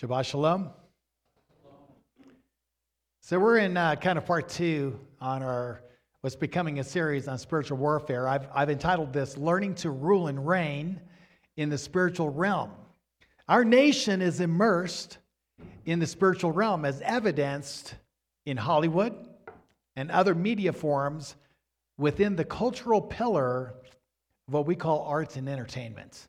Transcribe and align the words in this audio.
Shabbat 0.00 0.26
Shalom. 0.26 0.70
So 3.20 3.40
we're 3.40 3.58
in 3.58 3.76
uh, 3.76 3.96
kind 3.96 4.16
of 4.16 4.24
part 4.24 4.48
two 4.48 4.96
on 5.20 5.42
our 5.42 5.82
what's 6.20 6.36
becoming 6.36 6.78
a 6.78 6.84
series 6.84 7.26
on 7.26 7.36
spiritual 7.36 7.78
warfare. 7.78 8.28
I've, 8.28 8.46
I've 8.54 8.70
entitled 8.70 9.12
this 9.12 9.36
"Learning 9.36 9.74
to 9.76 9.90
Rule 9.90 10.28
and 10.28 10.46
Reign 10.46 11.00
in 11.56 11.68
the 11.68 11.76
Spiritual 11.76 12.30
Realm." 12.30 12.70
Our 13.48 13.64
nation 13.64 14.22
is 14.22 14.38
immersed 14.38 15.18
in 15.84 15.98
the 15.98 16.06
spiritual 16.06 16.52
realm, 16.52 16.84
as 16.84 17.00
evidenced 17.00 17.96
in 18.46 18.56
Hollywood 18.56 19.16
and 19.96 20.12
other 20.12 20.36
media 20.36 20.72
forms 20.72 21.34
within 21.96 22.36
the 22.36 22.44
cultural 22.44 23.00
pillar 23.00 23.74
of 24.46 24.54
what 24.54 24.64
we 24.64 24.76
call 24.76 25.02
arts 25.08 25.34
and 25.34 25.48
entertainment. 25.48 26.28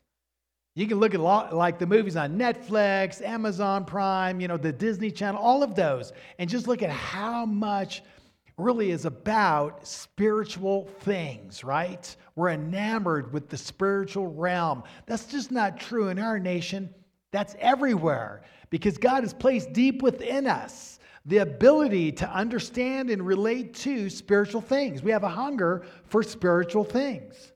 You 0.80 0.86
can 0.86 0.98
look 0.98 1.12
at 1.12 1.20
lot, 1.20 1.54
like 1.54 1.78
the 1.78 1.86
movies 1.86 2.16
on 2.16 2.38
Netflix, 2.38 3.20
Amazon 3.20 3.84
Prime, 3.84 4.40
you 4.40 4.48
know, 4.48 4.56
the 4.56 4.72
Disney 4.72 5.10
Channel, 5.10 5.38
all 5.38 5.62
of 5.62 5.74
those, 5.74 6.14
and 6.38 6.48
just 6.48 6.66
look 6.66 6.82
at 6.82 6.88
how 6.88 7.44
much 7.44 8.02
really 8.56 8.90
is 8.90 9.04
about 9.04 9.86
spiritual 9.86 10.86
things, 11.00 11.62
right? 11.62 12.16
We're 12.34 12.48
enamored 12.48 13.30
with 13.30 13.50
the 13.50 13.58
spiritual 13.58 14.28
realm. 14.28 14.82
That's 15.04 15.26
just 15.26 15.50
not 15.50 15.78
true 15.78 16.08
in 16.08 16.18
our 16.18 16.38
nation. 16.38 16.88
That's 17.30 17.54
everywhere 17.58 18.42
because 18.70 18.96
God 18.96 19.22
has 19.22 19.34
placed 19.34 19.74
deep 19.74 20.00
within 20.00 20.46
us 20.46 20.98
the 21.26 21.38
ability 21.38 22.12
to 22.12 22.30
understand 22.30 23.10
and 23.10 23.26
relate 23.26 23.74
to 23.74 24.08
spiritual 24.08 24.62
things. 24.62 25.02
We 25.02 25.10
have 25.10 25.24
a 25.24 25.28
hunger 25.28 25.84
for 26.06 26.22
spiritual 26.22 26.84
things. 26.84 27.52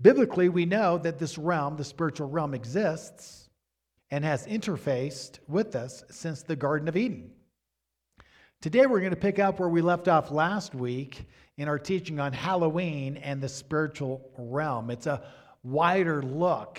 Biblically, 0.00 0.48
we 0.48 0.66
know 0.66 0.98
that 0.98 1.18
this 1.18 1.38
realm, 1.38 1.76
the 1.76 1.84
spiritual 1.84 2.28
realm, 2.28 2.54
exists 2.54 3.48
and 4.10 4.24
has 4.24 4.46
interfaced 4.46 5.38
with 5.48 5.74
us 5.74 6.04
since 6.10 6.42
the 6.42 6.56
Garden 6.56 6.88
of 6.88 6.96
Eden. 6.96 7.30
Today, 8.60 8.86
we're 8.86 9.00
going 9.00 9.10
to 9.10 9.16
pick 9.16 9.38
up 9.38 9.58
where 9.58 9.68
we 9.68 9.80
left 9.80 10.08
off 10.08 10.30
last 10.30 10.74
week 10.74 11.26
in 11.56 11.68
our 11.68 11.78
teaching 11.78 12.20
on 12.20 12.32
Halloween 12.32 13.16
and 13.16 13.40
the 13.40 13.48
spiritual 13.48 14.30
realm. 14.36 14.90
It's 14.90 15.06
a 15.06 15.22
wider 15.62 16.22
look 16.22 16.78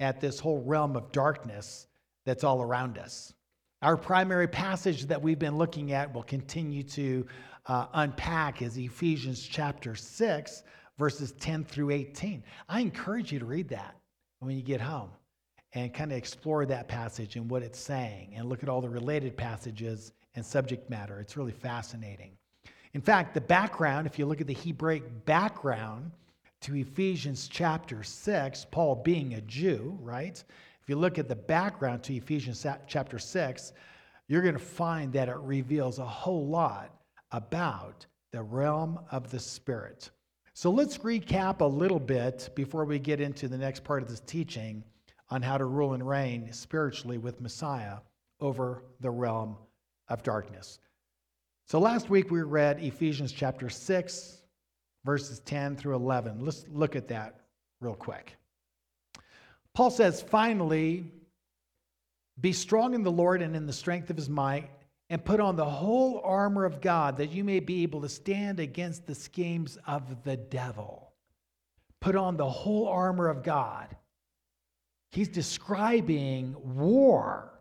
at 0.00 0.20
this 0.20 0.38
whole 0.38 0.62
realm 0.62 0.96
of 0.96 1.12
darkness 1.12 1.86
that's 2.24 2.44
all 2.44 2.62
around 2.62 2.98
us. 2.98 3.34
Our 3.82 3.96
primary 3.96 4.46
passage 4.46 5.06
that 5.06 5.20
we've 5.20 5.38
been 5.38 5.58
looking 5.58 5.92
at 5.92 6.14
will 6.14 6.22
continue 6.22 6.84
to 6.84 7.26
uh, 7.66 7.86
unpack 7.94 8.62
is 8.62 8.76
Ephesians 8.76 9.42
chapter 9.42 9.94
6, 9.94 10.62
verses 11.02 11.32
10 11.40 11.64
through 11.64 11.90
18. 11.90 12.44
I 12.68 12.78
encourage 12.78 13.32
you 13.32 13.40
to 13.40 13.44
read 13.44 13.68
that 13.70 13.96
when 14.38 14.54
you 14.54 14.62
get 14.62 14.80
home 14.80 15.10
and 15.72 15.92
kind 15.92 16.12
of 16.12 16.16
explore 16.16 16.64
that 16.64 16.86
passage 16.86 17.34
and 17.34 17.50
what 17.50 17.64
it's 17.64 17.80
saying 17.80 18.34
and 18.36 18.48
look 18.48 18.62
at 18.62 18.68
all 18.68 18.80
the 18.80 18.88
related 18.88 19.36
passages 19.36 20.12
and 20.36 20.46
subject 20.46 20.88
matter. 20.88 21.18
It's 21.18 21.36
really 21.36 21.50
fascinating. 21.50 22.30
In 22.94 23.00
fact, 23.00 23.34
the 23.34 23.40
background, 23.40 24.06
if 24.06 24.16
you 24.16 24.26
look 24.26 24.40
at 24.40 24.46
the 24.46 24.54
Hebraic 24.54 25.24
background 25.24 26.12
to 26.60 26.76
Ephesians 26.76 27.48
chapter 27.48 28.04
6, 28.04 28.66
Paul 28.70 28.94
being 28.94 29.34
a 29.34 29.40
Jew, 29.40 29.98
right? 30.00 30.44
If 30.80 30.88
you 30.88 30.94
look 30.94 31.18
at 31.18 31.28
the 31.28 31.34
background 31.34 32.04
to 32.04 32.14
Ephesians 32.14 32.64
chapter 32.86 33.18
6, 33.18 33.72
you're 34.28 34.42
going 34.42 34.54
to 34.54 34.60
find 34.60 35.12
that 35.14 35.28
it 35.28 35.38
reveals 35.38 35.98
a 35.98 36.06
whole 36.06 36.46
lot 36.46 36.94
about 37.32 38.06
the 38.30 38.40
realm 38.40 39.00
of 39.10 39.32
the 39.32 39.40
Spirit. 39.40 40.08
So 40.54 40.70
let's 40.70 40.98
recap 40.98 41.60
a 41.60 41.66
little 41.66 41.98
bit 41.98 42.50
before 42.54 42.84
we 42.84 42.98
get 42.98 43.20
into 43.20 43.48
the 43.48 43.56
next 43.56 43.84
part 43.84 44.02
of 44.02 44.08
this 44.08 44.20
teaching 44.20 44.84
on 45.30 45.40
how 45.40 45.56
to 45.56 45.64
rule 45.64 45.94
and 45.94 46.06
reign 46.06 46.52
spiritually 46.52 47.16
with 47.16 47.40
Messiah 47.40 47.98
over 48.38 48.84
the 49.00 49.10
realm 49.10 49.56
of 50.08 50.22
darkness. 50.22 50.78
So 51.66 51.78
last 51.78 52.10
week 52.10 52.30
we 52.30 52.42
read 52.42 52.82
Ephesians 52.82 53.32
chapter 53.32 53.70
6, 53.70 54.42
verses 55.04 55.40
10 55.40 55.76
through 55.76 55.94
11. 55.94 56.44
Let's 56.44 56.66
look 56.68 56.96
at 56.96 57.08
that 57.08 57.40
real 57.80 57.94
quick. 57.94 58.36
Paul 59.72 59.90
says, 59.90 60.20
finally, 60.20 61.06
be 62.38 62.52
strong 62.52 62.92
in 62.92 63.02
the 63.02 63.10
Lord 63.10 63.40
and 63.40 63.56
in 63.56 63.66
the 63.66 63.72
strength 63.72 64.10
of 64.10 64.16
his 64.16 64.28
might 64.28 64.68
and 65.12 65.22
put 65.22 65.40
on 65.40 65.56
the 65.56 65.64
whole 65.66 66.22
armor 66.24 66.64
of 66.64 66.80
God 66.80 67.18
that 67.18 67.30
you 67.32 67.44
may 67.44 67.60
be 67.60 67.82
able 67.82 68.00
to 68.00 68.08
stand 68.08 68.58
against 68.58 69.06
the 69.06 69.14
schemes 69.14 69.76
of 69.86 70.24
the 70.24 70.38
devil. 70.38 71.12
Put 72.00 72.16
on 72.16 72.38
the 72.38 72.48
whole 72.48 72.88
armor 72.88 73.28
of 73.28 73.42
God. 73.42 73.94
He's 75.10 75.28
describing 75.28 76.56
war. 76.78 77.52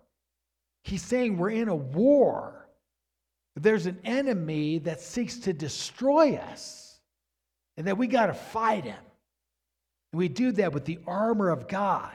He's 0.85 1.01
saying 1.01 1.37
we're 1.37 1.49
in 1.49 1.67
a 1.67 1.75
war. 1.75 2.69
There's 3.57 3.85
an 3.85 3.99
enemy 4.05 4.77
that 4.79 5.01
seeks 5.01 5.39
to 5.39 5.51
destroy 5.51 6.35
us, 6.35 7.01
and 7.75 7.85
that 7.87 7.97
we 7.97 8.07
got 8.07 8.27
to 8.27 8.33
fight 8.33 8.85
him. 8.85 9.03
And 10.13 10.19
we 10.19 10.29
do 10.29 10.53
that 10.53 10.71
with 10.71 10.85
the 10.85 10.99
armor 11.05 11.49
of 11.49 11.67
God. 11.67 12.13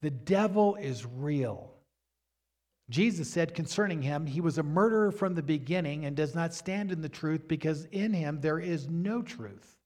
The 0.00 0.10
devil 0.10 0.74
is 0.74 1.06
real. 1.06 1.71
Jesus 2.92 3.30
said 3.30 3.54
concerning 3.54 4.02
him, 4.02 4.26
He 4.26 4.42
was 4.42 4.58
a 4.58 4.62
murderer 4.62 5.10
from 5.10 5.34
the 5.34 5.42
beginning 5.42 6.04
and 6.04 6.14
does 6.14 6.34
not 6.34 6.52
stand 6.52 6.92
in 6.92 7.00
the 7.00 7.08
truth 7.08 7.48
because 7.48 7.86
in 7.86 8.12
him 8.12 8.38
there 8.40 8.58
is 8.58 8.86
no 8.86 9.22
truth. 9.22 9.78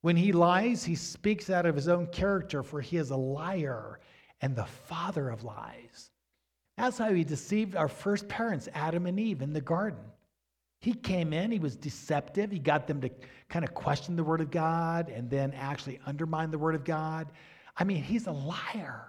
When 0.00 0.16
he 0.16 0.32
lies, 0.32 0.84
he 0.84 0.96
speaks 0.96 1.48
out 1.48 1.64
of 1.64 1.76
his 1.76 1.86
own 1.86 2.08
character, 2.08 2.64
for 2.64 2.80
he 2.80 2.96
is 2.96 3.10
a 3.10 3.16
liar 3.16 4.00
and 4.40 4.56
the 4.56 4.66
father 4.66 5.30
of 5.30 5.44
lies. 5.44 6.10
That's 6.76 6.98
how 6.98 7.12
he 7.12 7.22
deceived 7.22 7.76
our 7.76 7.88
first 7.88 8.26
parents, 8.26 8.68
Adam 8.74 9.06
and 9.06 9.18
Eve, 9.20 9.40
in 9.40 9.52
the 9.52 9.60
garden. 9.60 10.04
He 10.80 10.92
came 10.92 11.32
in, 11.32 11.52
he 11.52 11.60
was 11.60 11.76
deceptive. 11.76 12.50
He 12.50 12.58
got 12.58 12.88
them 12.88 13.00
to 13.02 13.10
kind 13.48 13.64
of 13.64 13.72
question 13.74 14.16
the 14.16 14.24
word 14.24 14.40
of 14.40 14.50
God 14.50 15.08
and 15.08 15.30
then 15.30 15.52
actually 15.52 16.00
undermine 16.04 16.50
the 16.50 16.58
word 16.58 16.74
of 16.74 16.84
God. 16.84 17.28
I 17.76 17.84
mean, 17.84 18.02
he's 18.02 18.26
a 18.26 18.32
liar. 18.32 19.06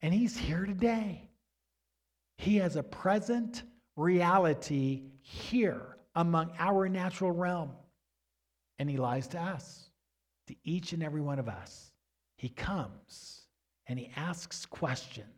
And 0.00 0.14
he's 0.14 0.36
here 0.36 0.64
today. 0.64 1.23
He 2.36 2.56
has 2.56 2.76
a 2.76 2.82
present 2.82 3.62
reality 3.96 5.02
here 5.20 5.96
among 6.14 6.52
our 6.58 6.88
natural 6.88 7.32
realm. 7.32 7.70
And 8.78 8.90
he 8.90 8.96
lies 8.96 9.28
to 9.28 9.40
us, 9.40 9.90
to 10.48 10.54
each 10.64 10.92
and 10.92 11.02
every 11.02 11.20
one 11.20 11.38
of 11.38 11.48
us. 11.48 11.92
He 12.36 12.48
comes 12.48 13.46
and 13.86 13.98
he 13.98 14.10
asks 14.16 14.66
questions 14.66 15.28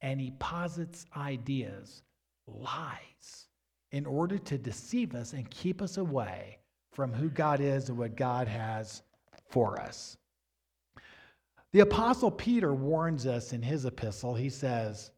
and 0.00 0.20
he 0.20 0.32
posits 0.32 1.06
ideas, 1.16 2.02
lies, 2.46 3.46
in 3.92 4.04
order 4.04 4.38
to 4.38 4.58
deceive 4.58 5.14
us 5.14 5.32
and 5.32 5.48
keep 5.50 5.80
us 5.80 5.96
away 5.96 6.58
from 6.92 7.12
who 7.12 7.30
God 7.30 7.60
is 7.60 7.88
and 7.88 7.96
what 7.96 8.16
God 8.16 8.48
has 8.48 9.02
for 9.48 9.80
us. 9.80 10.16
The 11.72 11.80
Apostle 11.80 12.30
Peter 12.30 12.74
warns 12.74 13.26
us 13.26 13.52
in 13.52 13.62
his 13.62 13.86
epistle. 13.86 14.34
He 14.34 14.50
says, 14.50 15.10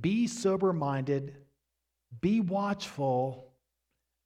be 0.00 0.26
sober 0.26 0.72
minded, 0.72 1.36
be 2.20 2.40
watchful. 2.40 3.46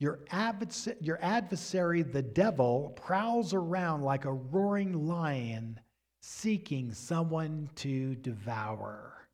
Your, 0.00 0.20
adversary, 0.30 0.96
your 1.00 1.18
adversary, 1.22 2.02
the 2.02 2.22
devil, 2.22 2.92
prowls 2.96 3.54
around 3.54 4.02
like 4.02 4.24
a 4.24 4.32
roaring 4.32 5.06
lion 5.06 5.80
seeking 6.20 6.92
someone 6.92 7.70
to 7.76 8.14
devour. 8.16 9.28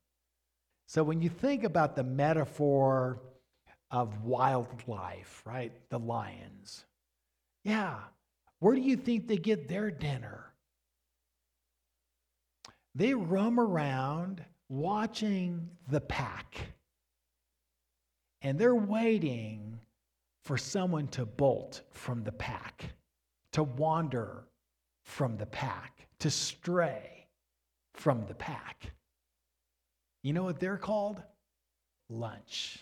So 0.87 1.03
when 1.03 1.23
you 1.23 1.29
think 1.29 1.65
about 1.65 1.97
the 1.97 2.05
metaphor 2.05 3.21
of 3.91 4.23
wildlife, 4.23 5.43
right? 5.45 5.73
The 5.91 5.99
lions. 5.99 6.85
Yeah. 7.65 7.97
Where 8.59 8.75
do 8.75 8.81
you 8.81 8.97
think 8.97 9.27
they 9.27 9.37
get 9.37 9.69
their 9.69 9.91
dinner? 9.91 10.53
They 12.95 13.15
roam 13.15 13.59
around 13.59 14.45
watching 14.71 15.69
the 15.89 16.01
pack. 16.01 16.57
And 18.41 18.59
they're 18.59 18.75
waiting 18.75 19.79
for 20.45 20.57
someone 20.57 21.09
to 21.09 21.27
bolt 21.27 21.83
from 21.91 22.25
the 22.25 22.33
pack, 22.33 22.85
to 23.53 23.65
wander 23.65 24.45
from 25.03 25.37
the 25.37 25.45
pack, 25.45 26.07
to 26.21 26.31
stray 26.31 27.27
from 27.93 28.25
the 28.27 28.35
pack. 28.35 28.93
You 30.23 30.33
know 30.33 30.45
what 30.45 30.61
they're 30.61 30.79
called? 30.79 31.23
Lunch 32.09 32.79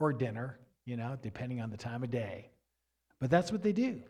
or 0.00 0.12
dinner, 0.12 0.58
you 0.84 0.96
know, 0.96 1.16
depending 1.22 1.60
on 1.60 1.70
the 1.70 1.76
time 1.76 2.02
of 2.02 2.10
day. 2.10 2.50
But 3.20 3.30
that's 3.30 3.52
what 3.52 3.62
they 3.62 3.72
do. 3.72 4.00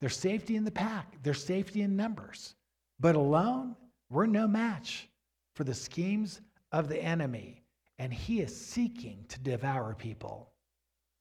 There's 0.00 0.16
safety 0.16 0.56
in 0.56 0.64
the 0.64 0.70
pack, 0.70 1.16
there's 1.22 1.42
safety 1.42 1.82
in 1.82 1.96
numbers. 1.96 2.54
But 2.98 3.14
alone, 3.14 3.76
we're 4.10 4.26
no 4.26 4.48
match 4.48 5.08
for 5.56 5.64
the 5.64 5.74
schemes 5.74 6.42
of 6.70 6.88
the 6.88 7.02
enemy, 7.02 7.64
and 7.98 8.12
he 8.12 8.40
is 8.40 8.54
seeking 8.54 9.24
to 9.28 9.40
devour 9.40 9.94
people. 9.94 10.52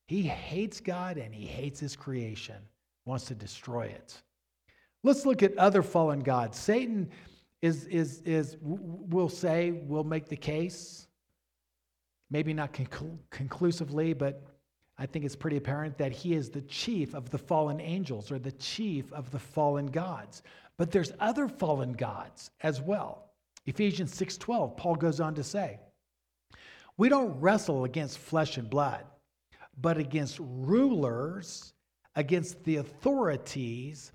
He 0.08 0.22
hates 0.22 0.82
God 0.82 1.18
and 1.18 1.34
he 1.34 1.46
hates 1.46 1.80
his 1.80 1.96
creation, 1.96 2.58
wants 3.06 3.26
to 3.26 3.36
destroy 3.36 3.86
it. 3.86 4.22
Let's 5.04 5.26
look 5.26 5.42
at 5.42 5.58
other 5.58 5.82
fallen 5.82 6.20
gods. 6.20 6.60
Satan 6.60 7.10
is, 7.62 7.86
is, 7.86 8.20
is 8.26 8.58
we'll 8.62 9.30
say, 9.30 9.72
we'll 9.72 10.04
make 10.04 10.28
the 10.28 10.36
case, 10.36 11.08
maybe 12.30 12.54
not 12.54 12.74
conclu- 12.74 13.18
conclusively, 13.32 14.14
but 14.14 14.44
I 14.98 15.06
think 15.06 15.24
it's 15.24 15.36
pretty 15.36 15.58
apparent 15.58 15.98
that 15.98 16.12
he 16.12 16.34
is 16.34 16.50
the 16.50 16.62
chief 16.62 17.16
of 17.16 17.30
the 17.30 17.38
fallen 17.38 17.80
angels 17.80 18.32
or 18.32 18.40
the 18.40 18.52
chief 18.54 19.12
of 19.14 19.32
the 19.32 19.40
fallen 19.40 19.88
gods. 19.88 20.44
But 20.78 20.92
there's 20.92 21.14
other 21.22 21.48
fallen 21.48 21.94
gods 21.94 22.52
as 22.62 22.82
well. 22.82 23.25
Ephesians 23.66 24.14
6:12, 24.14 24.78
Paul 24.78 24.96
goes 24.96 25.20
on 25.20 25.36
to 25.36 25.44
say, 25.44 25.80
"We 26.98 27.10
don't 27.10 27.40
wrestle 27.40 27.84
against 27.84 28.20
flesh 28.20 28.58
and 28.58 28.70
blood, 28.70 29.06
but 29.78 29.98
against 29.98 30.40
rulers, 30.40 31.74
against 32.16 32.64
the 32.64 32.78
authorities, 32.78 34.12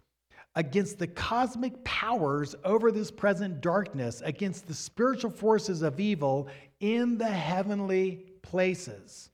against 0.55 0.99
the 0.99 1.07
cosmic 1.07 1.83
powers 1.85 2.55
over 2.65 2.91
this 2.91 3.11
present 3.11 3.61
darkness, 3.61 4.21
against 4.23 4.67
the 4.67 4.75
spiritual 4.75 5.31
forces 5.31 5.83
of 5.83 6.01
evil 6.01 6.49
in 6.81 7.19
the 7.19 7.31
heavenly 7.31 8.17
places." 8.43 9.31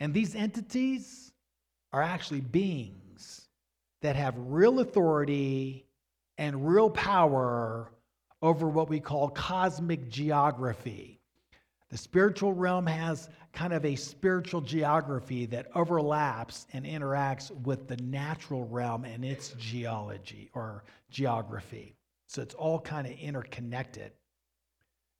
And 0.00 0.14
these 0.14 0.34
entities 0.34 1.32
are 1.92 2.02
actually 2.02 2.40
beings 2.40 3.48
that 4.02 4.14
have 4.14 4.38
real 4.38 4.78
authority 4.78 5.86
and 6.36 6.68
real 6.68 6.90
power 6.90 7.92
over 8.42 8.68
what 8.68 8.88
we 8.88 9.00
call 9.00 9.28
cosmic 9.30 10.08
geography. 10.08 11.20
The 11.90 11.96
spiritual 11.96 12.52
realm 12.52 12.86
has 12.86 13.30
kind 13.52 13.72
of 13.72 13.84
a 13.84 13.96
spiritual 13.96 14.60
geography 14.60 15.46
that 15.46 15.68
overlaps 15.74 16.66
and 16.72 16.84
interacts 16.84 17.50
with 17.62 17.88
the 17.88 17.96
natural 17.96 18.66
realm 18.66 19.04
and 19.04 19.24
its 19.24 19.54
geology 19.58 20.50
or 20.52 20.84
geography. 21.10 21.94
So 22.26 22.42
it's 22.42 22.54
all 22.54 22.78
kind 22.78 23.06
of 23.06 23.14
interconnected. 23.14 24.12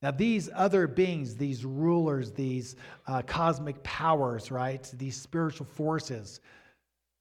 Now, 0.03 0.13
these 0.13 0.49
other 0.55 0.87
beings, 0.87 1.37
these 1.37 1.65
rulers, 1.65 2.31
these 2.31 2.77
uh, 3.07 3.23
cosmic 3.23 3.83
powers, 3.83 4.51
right, 4.51 4.89
these 4.97 5.21
spiritual 5.21 5.67
forces, 5.67 6.41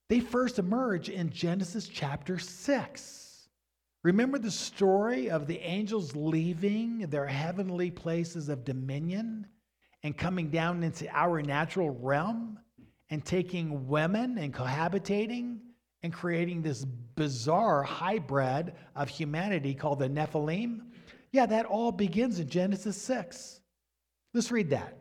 they 0.08 0.20
first 0.20 0.58
emerge 0.58 1.08
in 1.08 1.30
Genesis 1.30 1.88
chapter 1.88 2.38
6. 2.38 3.27
Remember 4.04 4.38
the 4.38 4.50
story 4.50 5.28
of 5.28 5.46
the 5.46 5.58
angels 5.58 6.14
leaving 6.14 7.00
their 7.10 7.26
heavenly 7.26 7.90
places 7.90 8.48
of 8.48 8.64
dominion 8.64 9.46
and 10.04 10.16
coming 10.16 10.50
down 10.50 10.82
into 10.84 11.08
our 11.12 11.42
natural 11.42 11.90
realm 11.90 12.58
and 13.10 13.24
taking 13.24 13.88
women 13.88 14.38
and 14.38 14.54
cohabitating 14.54 15.58
and 16.04 16.12
creating 16.12 16.62
this 16.62 16.84
bizarre 17.16 17.82
hybrid 17.82 18.72
of 18.94 19.08
humanity 19.08 19.74
called 19.74 19.98
the 19.98 20.08
Nephilim? 20.08 20.82
Yeah, 21.32 21.46
that 21.46 21.66
all 21.66 21.90
begins 21.90 22.38
in 22.38 22.48
Genesis 22.48 23.00
6. 23.02 23.60
Let's 24.32 24.52
read 24.52 24.70
that. 24.70 24.96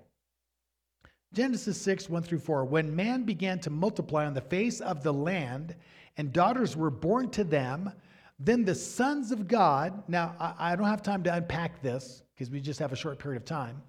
Genesis 1.34 1.80
6, 1.82 2.10
1 2.10 2.24
through 2.24 2.40
4. 2.40 2.66
When 2.66 2.96
man 2.96 3.24
began 3.24 3.60
to 3.60 3.70
multiply 3.70 4.26
on 4.26 4.34
the 4.34 4.42
face 4.42 4.82
of 4.82 5.04
the 5.04 5.14
land, 5.14 5.76
and 6.18 6.34
daughters 6.34 6.76
were 6.76 6.90
born 6.90 7.30
to 7.32 7.44
them, 7.44 7.92
then 8.40 8.64
the 8.64 8.76
sons 8.76 9.32
of 9.32 9.48
God, 9.48 10.04
now 10.08 10.36
I, 10.40 10.74
I 10.74 10.76
don't 10.76 10.88
have 10.88 11.02
time 11.02 11.24
to 11.24 11.34
unpack 11.34 11.82
this 11.82 12.24
because 12.34 12.52
we 12.52 12.62
just 12.62 12.80
have 12.80 12.94
a 12.94 12.96
short 12.96 13.20
period 13.20 13.42
of 13.42 13.46
time. 13.46 13.82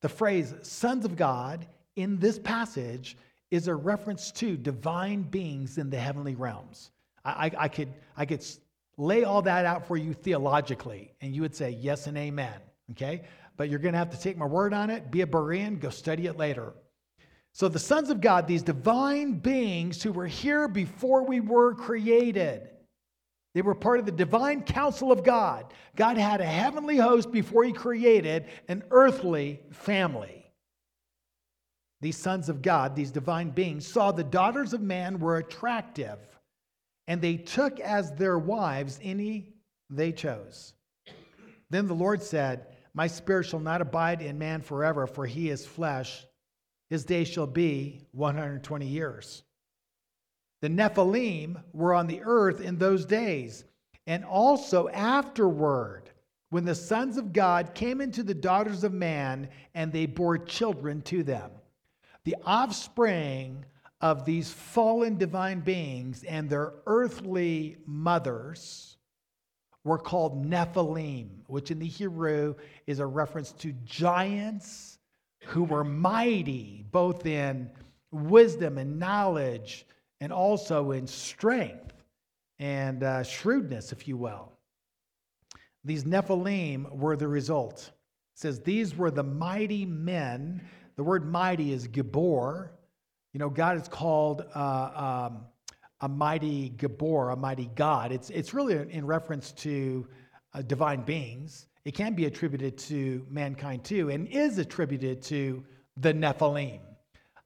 The 0.00 0.08
phrase 0.08 0.54
sons 0.62 1.04
of 1.04 1.16
God 1.16 1.66
in 1.96 2.18
this 2.18 2.38
passage 2.38 3.16
is 3.50 3.68
a 3.68 3.74
reference 3.74 4.32
to 4.32 4.56
divine 4.56 5.22
beings 5.22 5.76
in 5.76 5.90
the 5.90 5.98
heavenly 5.98 6.34
realms. 6.34 6.90
I, 7.24 7.30
I, 7.30 7.64
I, 7.64 7.68
could, 7.68 7.92
I 8.16 8.24
could 8.24 8.44
lay 8.96 9.24
all 9.24 9.42
that 9.42 9.66
out 9.66 9.86
for 9.86 9.96
you 9.96 10.14
theologically, 10.14 11.12
and 11.20 11.34
you 11.34 11.42
would 11.42 11.54
say 11.54 11.70
yes 11.70 12.06
and 12.06 12.16
amen, 12.16 12.54
okay? 12.92 13.22
But 13.58 13.68
you're 13.68 13.78
going 13.78 13.92
to 13.92 13.98
have 13.98 14.10
to 14.10 14.20
take 14.20 14.38
my 14.38 14.46
word 14.46 14.72
on 14.72 14.88
it, 14.88 15.10
be 15.10 15.20
a 15.20 15.26
Berean, 15.26 15.78
go 15.78 15.90
study 15.90 16.26
it 16.26 16.38
later. 16.38 16.72
So, 17.54 17.68
the 17.68 17.78
sons 17.78 18.08
of 18.08 18.22
God, 18.22 18.46
these 18.46 18.62
divine 18.62 19.34
beings 19.34 20.02
who 20.02 20.10
were 20.10 20.26
here 20.26 20.66
before 20.68 21.22
we 21.26 21.40
were 21.40 21.74
created, 21.74 22.70
they 23.54 23.62
were 23.62 23.74
part 23.74 23.98
of 23.98 24.06
the 24.06 24.12
divine 24.12 24.62
council 24.62 25.12
of 25.12 25.24
God. 25.24 25.72
God 25.94 26.16
had 26.16 26.40
a 26.40 26.46
heavenly 26.46 26.96
host 26.96 27.30
before 27.30 27.64
he 27.64 27.72
created 27.72 28.46
an 28.68 28.82
earthly 28.90 29.60
family. 29.70 30.42
These 32.00 32.16
sons 32.16 32.48
of 32.48 32.62
God, 32.62 32.96
these 32.96 33.10
divine 33.10 33.50
beings, 33.50 33.86
saw 33.86 34.10
the 34.10 34.24
daughters 34.24 34.72
of 34.72 34.80
man 34.80 35.20
were 35.20 35.36
attractive, 35.36 36.18
and 37.06 37.20
they 37.20 37.36
took 37.36 37.78
as 37.78 38.12
their 38.12 38.38
wives 38.38 38.98
any 39.02 39.54
they 39.88 40.12
chose. 40.12 40.72
Then 41.70 41.86
the 41.86 41.94
Lord 41.94 42.22
said, 42.22 42.66
My 42.94 43.06
spirit 43.06 43.44
shall 43.44 43.60
not 43.60 43.82
abide 43.82 44.22
in 44.22 44.38
man 44.38 44.62
forever, 44.62 45.06
for 45.06 45.26
he 45.26 45.50
is 45.50 45.66
flesh. 45.66 46.26
His 46.90 47.04
days 47.04 47.28
shall 47.28 47.46
be 47.46 48.06
120 48.12 48.86
years. 48.86 49.44
The 50.62 50.68
Nephilim 50.68 51.60
were 51.72 51.92
on 51.92 52.06
the 52.06 52.22
earth 52.24 52.60
in 52.60 52.78
those 52.78 53.04
days, 53.04 53.64
and 54.06 54.24
also 54.24 54.88
afterward, 54.88 56.04
when 56.50 56.64
the 56.64 56.74
sons 56.74 57.16
of 57.16 57.32
God 57.32 57.74
came 57.74 58.00
into 58.00 58.22
the 58.22 58.32
daughters 58.32 58.84
of 58.84 58.92
man 58.92 59.48
and 59.74 59.92
they 59.92 60.06
bore 60.06 60.38
children 60.38 61.02
to 61.02 61.24
them. 61.24 61.50
The 62.24 62.36
offspring 62.44 63.64
of 64.00 64.24
these 64.24 64.52
fallen 64.52 65.18
divine 65.18 65.60
beings 65.60 66.22
and 66.22 66.48
their 66.48 66.74
earthly 66.86 67.78
mothers 67.84 68.96
were 69.82 69.98
called 69.98 70.46
Nephilim, 70.46 71.40
which 71.48 71.72
in 71.72 71.80
the 71.80 71.86
Hebrew 71.88 72.54
is 72.86 73.00
a 73.00 73.06
reference 73.06 73.50
to 73.52 73.72
giants 73.84 74.98
who 75.46 75.64
were 75.64 75.82
mighty, 75.82 76.84
both 76.92 77.26
in 77.26 77.68
wisdom 78.12 78.78
and 78.78 79.00
knowledge 79.00 79.86
and 80.22 80.32
also 80.32 80.92
in 80.92 81.04
strength 81.04 81.92
and 82.60 83.02
uh, 83.02 83.24
shrewdness, 83.24 83.90
if 83.90 84.06
you 84.06 84.16
will. 84.16 84.52
These 85.82 86.04
Nephilim 86.04 86.88
were 86.92 87.16
the 87.16 87.26
result. 87.26 87.90
It 87.90 88.40
says, 88.40 88.60
These 88.60 88.96
were 88.96 89.10
the 89.10 89.24
mighty 89.24 89.84
men. 89.84 90.64
The 90.94 91.02
word 91.02 91.28
mighty 91.28 91.72
is 91.72 91.88
Gibor. 91.88 92.68
You 93.32 93.40
know, 93.40 93.50
God 93.50 93.76
is 93.82 93.88
called 93.88 94.44
uh, 94.54 95.28
um, 95.28 95.40
a 96.02 96.08
mighty 96.08 96.70
Gibor, 96.70 97.32
a 97.32 97.36
mighty 97.36 97.68
God. 97.74 98.12
It's, 98.12 98.30
it's 98.30 98.54
really 98.54 98.76
in 98.92 99.04
reference 99.04 99.50
to 99.52 100.06
uh, 100.54 100.62
divine 100.62 101.02
beings. 101.02 101.66
It 101.84 101.94
can 101.94 102.14
be 102.14 102.26
attributed 102.26 102.78
to 102.78 103.26
mankind 103.28 103.82
too, 103.82 104.10
and 104.10 104.28
is 104.28 104.58
attributed 104.58 105.20
to 105.22 105.64
the 105.96 106.14
Nephilim. 106.14 106.78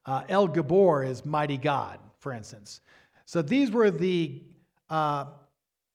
Uh, 0.05 0.21
El 0.29 0.47
Gibor 0.47 1.07
is 1.07 1.25
mighty 1.25 1.57
God 1.57 1.97
for 2.19 2.33
instance. 2.33 2.81
So 3.25 3.41
these 3.41 3.71
were 3.71 3.91
the 3.91 4.41
uh, 4.89 5.25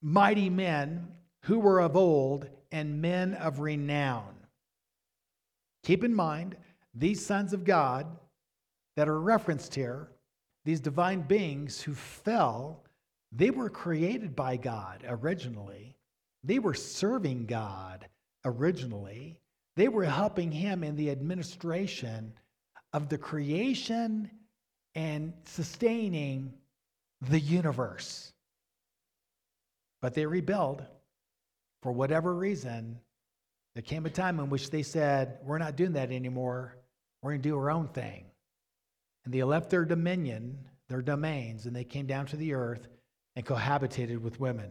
mighty 0.01 0.49
men 0.49 1.07
who 1.41 1.59
were 1.59 1.79
of 1.79 1.95
old 1.95 2.47
and 2.71 3.01
men 3.01 3.33
of 3.35 3.59
renown. 3.59 4.33
Keep 5.83 6.03
in 6.03 6.13
mind, 6.13 6.55
these 6.95 7.25
sons 7.25 7.53
of 7.53 7.63
God 7.63 8.05
that 8.95 9.09
are 9.09 9.19
referenced 9.19 9.75
here, 9.75 10.09
these 10.63 10.79
divine 10.79 11.21
beings 11.21 11.81
who 11.81 11.93
fell, 11.93 12.83
they 13.31 13.49
were 13.49 13.69
created 13.69 14.35
by 14.35 14.57
God 14.57 15.03
originally. 15.07 15.97
They 16.43 16.59
were 16.59 16.73
serving 16.73 17.45
God 17.45 18.07
originally. 18.45 19.39
They 19.75 19.87
were 19.87 20.05
helping 20.05 20.51
Him 20.51 20.83
in 20.83 20.95
the 20.95 21.09
administration 21.09 22.33
of 22.93 23.09
the 23.09 23.17
creation 23.17 24.29
and 24.95 25.33
sustaining 25.45 26.53
the 27.21 27.39
universe. 27.39 28.31
But 30.01 30.13
they 30.13 30.25
rebelled 30.25 30.83
for 31.81 31.91
whatever 31.91 32.33
reason. 32.33 32.99
There 33.73 33.81
came 33.81 34.05
a 34.05 34.09
time 34.09 34.39
in 34.39 34.49
which 34.49 34.69
they 34.69 34.83
said, 34.83 35.39
We're 35.43 35.57
not 35.57 35.75
doing 35.75 35.93
that 35.93 36.11
anymore. 36.11 36.75
We're 37.21 37.31
going 37.31 37.41
to 37.41 37.49
do 37.49 37.57
our 37.57 37.71
own 37.71 37.87
thing. 37.87 38.25
And 39.25 39.33
they 39.33 39.43
left 39.43 39.69
their 39.69 39.85
dominion, 39.85 40.57
their 40.89 41.01
domains, 41.01 41.65
and 41.65 41.75
they 41.75 41.85
came 41.85 42.05
down 42.05 42.25
to 42.27 42.35
the 42.35 42.53
earth 42.53 42.87
and 43.35 43.45
cohabitated 43.45 44.21
with 44.21 44.39
women. 44.39 44.69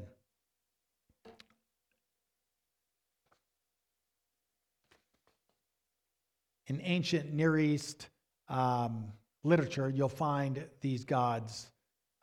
In 6.66 6.80
ancient 6.82 7.32
Near 7.32 7.58
East 7.58 8.08
um, 8.48 9.12
literature, 9.44 9.90
you'll 9.90 10.08
find 10.08 10.64
these 10.80 11.04
gods 11.04 11.70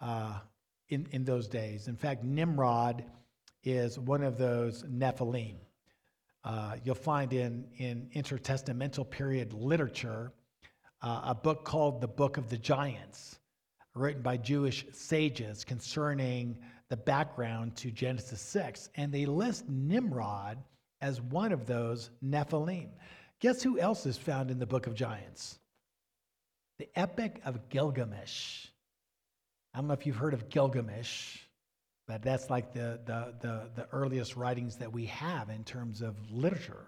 uh, 0.01 0.39
in, 0.89 1.07
in 1.11 1.23
those 1.23 1.47
days. 1.47 1.87
In 1.87 1.95
fact, 1.95 2.23
Nimrod 2.23 3.03
is 3.63 3.99
one 3.99 4.23
of 4.23 4.37
those 4.37 4.83
Nephilim. 4.83 5.55
Uh, 6.43 6.75
you'll 6.83 6.95
find 6.95 7.33
in, 7.33 7.65
in 7.77 8.09
intertestamental 8.15 9.09
period 9.09 9.53
literature 9.53 10.31
uh, 11.01 11.21
a 11.25 11.35
book 11.35 11.65
called 11.65 12.01
the 12.01 12.07
Book 12.07 12.37
of 12.37 12.49
the 12.49 12.57
Giants, 12.57 13.39
written 13.93 14.21
by 14.21 14.37
Jewish 14.37 14.85
sages 14.93 15.63
concerning 15.63 16.57
the 16.89 16.97
background 16.97 17.75
to 17.77 17.91
Genesis 17.91 18.41
6. 18.41 18.89
And 18.95 19.11
they 19.11 19.25
list 19.25 19.67
Nimrod 19.69 20.57
as 21.01 21.21
one 21.21 21.51
of 21.51 21.65
those 21.65 22.09
Nephilim. 22.23 22.89
Guess 23.39 23.61
who 23.63 23.79
else 23.79 24.05
is 24.05 24.17
found 24.17 24.51
in 24.51 24.59
the 24.59 24.65
book 24.65 24.87
of 24.87 24.95
Giants? 24.95 25.59
The 26.79 26.89
Epic 26.95 27.41
of 27.43 27.69
Gilgamesh. 27.69 28.67
I 29.73 29.79
don't 29.79 29.87
know 29.87 29.93
if 29.93 30.05
you've 30.05 30.15
heard 30.15 30.33
of 30.33 30.49
Gilgamesh, 30.49 31.37
but 32.07 32.23
that's 32.23 32.49
like 32.49 32.73
the, 32.73 32.99
the, 33.05 33.33
the, 33.41 33.69
the 33.75 33.87
earliest 33.91 34.37
writings 34.37 34.77
that 34.77 34.91
we 34.91 35.05
have 35.07 35.49
in 35.49 35.65
terms 35.65 36.01
of 36.01 36.15
literature. 36.31 36.87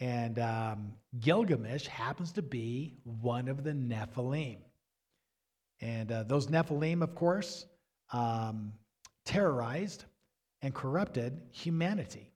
And 0.00 0.38
um, 0.38 0.94
Gilgamesh 1.20 1.86
happens 1.86 2.32
to 2.32 2.42
be 2.42 2.94
one 3.04 3.48
of 3.48 3.62
the 3.62 3.72
Nephilim. 3.72 4.56
And 5.82 6.10
uh, 6.10 6.22
those 6.22 6.46
Nephilim, 6.48 7.02
of 7.02 7.14
course, 7.14 7.66
um, 8.10 8.72
terrorized 9.26 10.04
and 10.62 10.74
corrupted 10.74 11.42
humanity. 11.50 12.32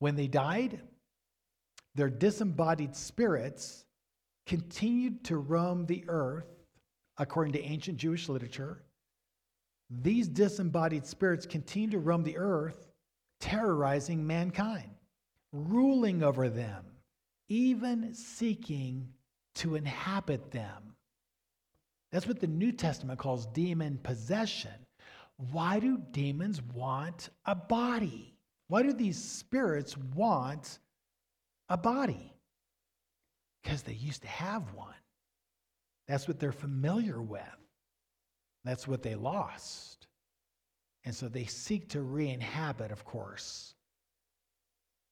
When 0.00 0.16
they 0.16 0.26
died, 0.26 0.80
their 1.94 2.10
disembodied 2.10 2.96
spirits 2.96 3.83
continued 4.46 5.24
to 5.24 5.36
roam 5.36 5.86
the 5.86 6.04
earth, 6.08 6.48
according 7.18 7.52
to 7.54 7.62
ancient 7.62 7.98
Jewish 7.98 8.28
literature. 8.28 8.84
These 9.90 10.28
disembodied 10.28 11.06
spirits 11.06 11.46
continued 11.46 11.92
to 11.92 11.98
roam 11.98 12.22
the 12.22 12.36
earth, 12.36 12.88
terrorizing 13.40 14.26
mankind, 14.26 14.90
ruling 15.52 16.22
over 16.22 16.48
them, 16.48 16.84
even 17.48 18.14
seeking 18.14 19.08
to 19.56 19.76
inhabit 19.76 20.50
them. 20.50 20.96
That's 22.10 22.26
what 22.26 22.40
the 22.40 22.46
New 22.46 22.72
Testament 22.72 23.18
calls 23.18 23.46
demon 23.46 23.98
possession. 24.02 24.72
Why 25.36 25.80
do 25.80 25.98
demons 26.12 26.62
want 26.62 27.28
a 27.44 27.54
body? 27.54 28.36
Why 28.68 28.82
do 28.82 28.92
these 28.92 29.22
spirits 29.22 29.96
want 29.96 30.78
a 31.68 31.76
body? 31.76 32.33
Because 33.64 33.82
they 33.82 33.94
used 33.94 34.22
to 34.22 34.28
have 34.28 34.62
one. 34.74 34.94
That's 36.06 36.28
what 36.28 36.38
they're 36.38 36.52
familiar 36.52 37.20
with. 37.20 37.42
That's 38.64 38.86
what 38.86 39.02
they 39.02 39.16
lost. 39.16 40.06
And 41.04 41.14
so 41.14 41.28
they 41.28 41.46
seek 41.46 41.88
to 41.90 42.02
re 42.02 42.28
inhabit, 42.30 42.92
of 42.92 43.04
course. 43.04 43.74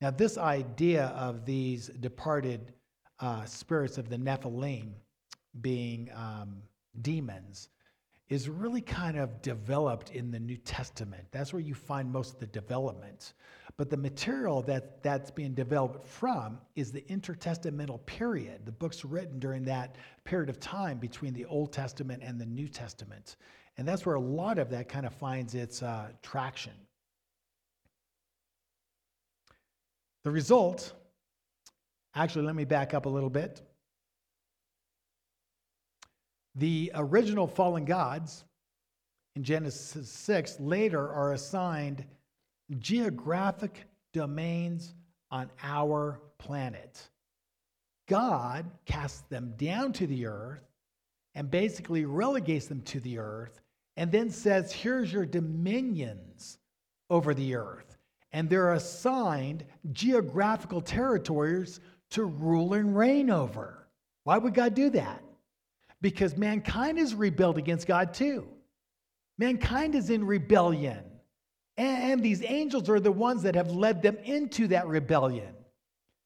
Now, 0.00 0.10
this 0.10 0.38
idea 0.38 1.06
of 1.08 1.44
these 1.44 1.88
departed 1.88 2.72
uh, 3.20 3.44
spirits 3.44 3.98
of 3.98 4.08
the 4.08 4.16
Nephilim 4.16 4.92
being 5.60 6.10
um, 6.14 6.62
demons 7.00 7.68
is 8.28 8.48
really 8.48 8.80
kind 8.80 9.18
of 9.18 9.42
developed 9.42 10.10
in 10.10 10.30
the 10.30 10.38
New 10.38 10.56
Testament. 10.56 11.24
That's 11.32 11.52
where 11.52 11.60
you 11.60 11.74
find 11.74 12.10
most 12.10 12.34
of 12.34 12.40
the 12.40 12.46
development. 12.46 13.34
But 13.76 13.90
the 13.90 13.96
material 13.96 14.62
that 14.62 15.02
that's 15.02 15.30
being 15.30 15.54
developed 15.54 16.06
from 16.06 16.58
is 16.76 16.92
the 16.92 17.02
intertestamental 17.02 18.04
period, 18.06 18.64
the 18.64 18.72
books 18.72 19.04
written 19.04 19.38
during 19.38 19.64
that 19.64 19.96
period 20.24 20.50
of 20.50 20.60
time 20.60 20.98
between 20.98 21.32
the 21.34 21.44
Old 21.46 21.72
Testament 21.72 22.22
and 22.24 22.40
the 22.40 22.46
New 22.46 22.68
Testament. 22.68 23.36
And 23.78 23.88
that's 23.88 24.04
where 24.04 24.16
a 24.16 24.20
lot 24.20 24.58
of 24.58 24.70
that 24.70 24.88
kind 24.88 25.06
of 25.06 25.14
finds 25.14 25.54
its 25.54 25.82
uh, 25.82 26.08
traction. 26.22 26.72
The 30.24 30.30
result, 30.30 30.92
actually, 32.14 32.44
let 32.44 32.54
me 32.54 32.64
back 32.64 32.94
up 32.94 33.06
a 33.06 33.08
little 33.08 33.30
bit. 33.30 33.62
The 36.54 36.92
original 36.94 37.46
fallen 37.46 37.84
gods 37.84 38.44
in 39.36 39.42
Genesis 39.42 40.10
6 40.10 40.60
later 40.60 41.08
are 41.10 41.32
assigned 41.32 42.04
geographic 42.78 43.86
domains 44.12 44.94
on 45.30 45.50
our 45.62 46.20
planet. 46.38 47.08
God 48.08 48.70
casts 48.84 49.22
them 49.28 49.54
down 49.56 49.92
to 49.94 50.06
the 50.06 50.26
earth 50.26 50.68
and 51.34 51.50
basically 51.50 52.04
relegates 52.04 52.66
them 52.66 52.82
to 52.82 53.00
the 53.00 53.18
earth 53.18 53.60
and 53.96 54.12
then 54.12 54.30
says, 54.30 54.72
Here's 54.72 55.12
your 55.12 55.24
dominions 55.24 56.58
over 57.08 57.32
the 57.34 57.54
earth. 57.54 57.96
And 58.32 58.48
they're 58.48 58.72
assigned 58.72 59.64
geographical 59.92 60.80
territories 60.80 61.80
to 62.10 62.24
rule 62.24 62.74
and 62.74 62.96
reign 62.96 63.30
over. 63.30 63.86
Why 64.24 64.38
would 64.38 64.54
God 64.54 64.74
do 64.74 64.90
that? 64.90 65.22
Because 66.02 66.36
mankind 66.36 66.98
is 66.98 67.14
rebelled 67.14 67.56
against 67.56 67.86
God 67.86 68.12
too. 68.12 68.46
Mankind 69.38 69.94
is 69.94 70.10
in 70.10 70.26
rebellion. 70.26 71.04
And 71.78 72.22
these 72.22 72.42
angels 72.44 72.90
are 72.90 73.00
the 73.00 73.10
ones 73.10 73.42
that 73.44 73.54
have 73.54 73.70
led 73.70 74.02
them 74.02 74.18
into 74.24 74.68
that 74.68 74.86
rebellion. 74.86 75.54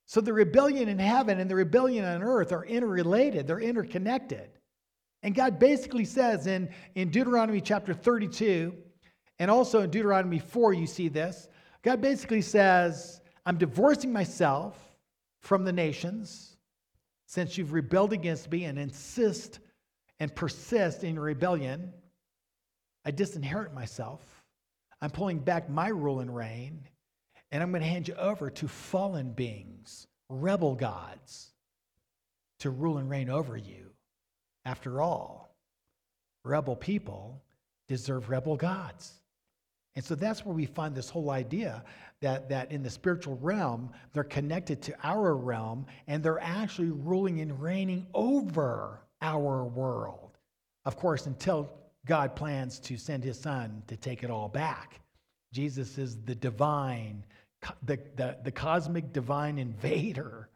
So 0.06 0.20
the 0.20 0.32
rebellion 0.32 0.88
in 0.88 0.98
heaven 0.98 1.38
and 1.38 1.48
the 1.48 1.54
rebellion 1.54 2.04
on 2.04 2.22
earth 2.22 2.52
are 2.52 2.64
interrelated, 2.64 3.46
they're 3.46 3.60
interconnected. 3.60 4.48
And 5.22 5.34
God 5.34 5.58
basically 5.58 6.04
says 6.04 6.46
in, 6.46 6.68
in 6.94 7.10
Deuteronomy 7.10 7.60
chapter 7.60 7.94
32, 7.94 8.74
and 9.38 9.50
also 9.50 9.82
in 9.82 9.90
Deuteronomy 9.90 10.38
4, 10.38 10.72
you 10.72 10.86
see 10.86 11.08
this. 11.08 11.48
God 11.82 12.00
basically 12.00 12.42
says, 12.42 13.20
I'm 13.44 13.58
divorcing 13.58 14.12
myself 14.12 14.78
from 15.40 15.64
the 15.64 15.72
nations 15.72 16.56
since 17.26 17.58
you've 17.58 17.72
rebelled 17.72 18.12
against 18.12 18.50
me 18.50 18.64
and 18.64 18.78
insist 18.78 19.58
and 20.20 20.34
persist 20.34 21.04
in 21.04 21.18
rebellion, 21.18 21.92
I 23.04 23.10
disinherit 23.10 23.74
myself. 23.74 24.20
I'm 25.00 25.10
pulling 25.10 25.38
back 25.38 25.68
my 25.68 25.88
rule 25.88 26.20
and 26.20 26.34
reign, 26.34 26.80
and 27.50 27.62
I'm 27.62 27.70
going 27.70 27.82
to 27.82 27.88
hand 27.88 28.08
you 28.08 28.14
over 28.14 28.50
to 28.50 28.68
fallen 28.68 29.32
beings, 29.32 30.06
rebel 30.28 30.74
gods, 30.74 31.52
to 32.60 32.70
rule 32.70 32.98
and 32.98 33.08
reign 33.08 33.28
over 33.28 33.56
you. 33.56 33.90
After 34.64 35.00
all, 35.00 35.54
rebel 36.44 36.76
people 36.76 37.42
deserve 37.88 38.30
rebel 38.30 38.56
gods. 38.56 39.12
And 39.94 40.04
so 40.04 40.14
that's 40.14 40.44
where 40.44 40.54
we 40.54 40.66
find 40.66 40.94
this 40.94 41.08
whole 41.08 41.30
idea 41.30 41.84
that, 42.20 42.48
that 42.48 42.72
in 42.72 42.82
the 42.82 42.90
spiritual 42.90 43.38
realm, 43.40 43.90
they're 44.12 44.24
connected 44.24 44.82
to 44.82 44.94
our 45.02 45.34
realm 45.34 45.86
and 46.06 46.22
they're 46.22 46.40
actually 46.40 46.90
ruling 46.90 47.40
and 47.40 47.60
reigning 47.60 48.06
over 48.12 49.00
our 49.22 49.64
world. 49.64 50.38
Of 50.84 50.96
course, 50.96 51.26
until 51.26 51.70
God 52.06 52.36
plans 52.36 52.78
to 52.80 52.96
send 52.96 53.24
his 53.24 53.38
son 53.38 53.82
to 53.88 53.96
take 53.96 54.22
it 54.22 54.30
all 54.30 54.48
back. 54.48 55.00
Jesus 55.52 55.98
is 55.98 56.22
the 56.24 56.34
divine, 56.34 57.24
the, 57.82 57.98
the, 58.14 58.36
the 58.44 58.52
cosmic 58.52 59.12
divine 59.12 59.58
invader 59.58 60.48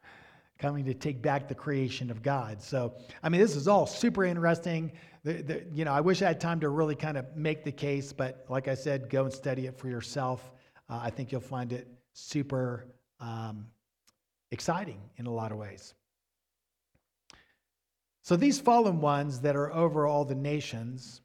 coming 0.59 0.85
to 0.85 0.95
take 0.95 1.23
back 1.23 1.49
the 1.49 1.55
creation 1.55 2.11
of 2.11 2.23
God. 2.23 2.63
So, 2.63 2.95
I 3.23 3.29
mean, 3.29 3.41
this 3.41 3.57
is 3.57 3.67
all 3.67 3.87
super 3.87 4.25
interesting. 4.25 4.93
The, 5.25 5.43
the, 5.43 5.65
you 5.73 5.85
know, 5.85 5.93
I 5.93 6.01
wish 6.01 6.23
I 6.23 6.27
had 6.27 6.41
time 6.41 6.61
to 6.61 6.69
really 6.69 6.95
kind 6.95 7.17
of 7.17 7.35
make 7.35 7.65
the 7.65 7.73
case, 7.73 8.13
but 8.13 8.45
like 8.49 8.69
I 8.69 8.75
said, 8.75 9.09
go 9.09 9.25
and 9.25 9.33
study 9.33 9.67
it 9.67 9.79
for 9.79 9.89
yourself. 9.89 10.53
Uh, 10.89 11.01
I 11.03 11.11
think 11.11 11.33
you'll 11.33 11.41
find 11.41 11.73
it 11.73 11.89
super 12.13 12.87
um, 13.21 13.67
exciting 14.51 15.01
in 15.17 15.27
a 15.27 15.33
lot 15.33 15.51
of 15.51 15.59
ways. 15.59 15.95
So 18.31 18.37
these 18.37 18.61
fallen 18.61 19.01
ones 19.01 19.41
that 19.41 19.57
are 19.57 19.75
over 19.75 20.07
all 20.07 20.25
the 20.25 20.37
nations, 20.37 21.21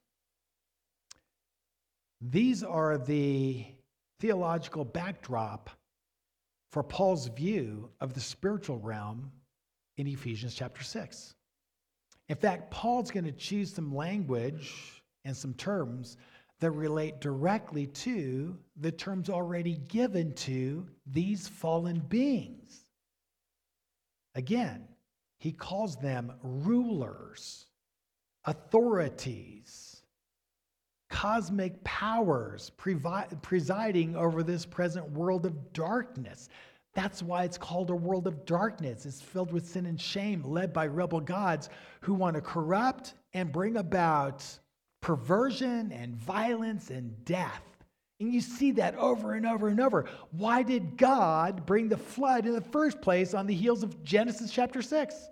these 2.20 2.64
are 2.64 2.98
the 2.98 3.64
theological 4.20 4.84
backdrop 4.84 5.70
for 6.72 6.82
Paul's 6.82 7.28
view 7.28 7.92
of 8.02 8.16
the 8.16 8.20
spiritual 8.20 8.80
realm 8.80 9.32
in 9.98 10.08
Ephesians 10.08 10.56
chapter 10.56 10.82
6. 10.82 11.36
In 12.30 12.38
fact, 12.38 12.72
Paul's 12.72 13.12
going 13.12 13.26
to 13.26 13.32
choose 13.32 13.72
some 13.72 13.94
language 13.94 15.04
and 15.26 15.38
some 15.38 15.54
terms 15.54 16.18
that 16.60 16.72
relate 16.72 17.22
directly 17.22 17.86
to 17.86 18.58
the 18.78 18.92
terms 18.92 19.30
already 19.30 19.76
given 19.90 20.34
to 20.34 20.88
these 21.06 21.48
fallen 21.48 22.00
beings. 22.00 22.84
Again, 24.34 24.88
he 25.38 25.52
calls 25.52 25.96
them 25.98 26.34
rulers, 26.42 27.68
authorities, 28.46 30.02
cosmic 31.10 31.84
powers 31.84 32.72
presiding 33.42 34.16
over 34.16 34.44
this 34.44 34.66
present 34.66 35.10
world 35.12 35.46
of 35.46 35.74
darkness. 35.74 36.50
That's 36.94 37.22
why 37.22 37.44
it's 37.44 37.58
called 37.58 37.90
a 37.90 37.96
world 37.96 38.26
of 38.26 38.46
darkness. 38.46 39.06
It's 39.06 39.22
filled 39.22 39.52
with 39.52 39.68
sin 39.68 39.86
and 39.86 40.00
shame, 40.00 40.44
led 40.44 40.74
by 40.74 40.88
rebel 40.88 41.20
gods 41.20 41.70
who 42.02 42.14
want 42.14 42.36
to 42.36 42.42
corrupt 42.42 43.14
and 43.34 43.52
bring 43.52 43.78
about 43.78 44.46
perversion 45.02 45.92
and 45.92 46.16
violence 46.16 46.90
and 46.90 47.24
death. 47.26 47.62
And 48.20 48.34
you 48.34 48.40
see 48.40 48.72
that 48.72 48.96
over 48.96 49.34
and 49.34 49.46
over 49.46 49.68
and 49.68 49.80
over. 49.80 50.06
Why 50.32 50.64
did 50.64 50.98
God 50.98 51.66
bring 51.66 51.90
the 51.90 51.98
flood 51.98 52.46
in 52.46 52.54
the 52.54 52.62
first 52.62 53.02
place 53.02 53.34
on 53.34 53.46
the 53.46 53.54
heels 53.54 53.84
of 53.84 54.04
Genesis 54.04 54.52
chapter 54.52 54.82
6? 54.82 55.30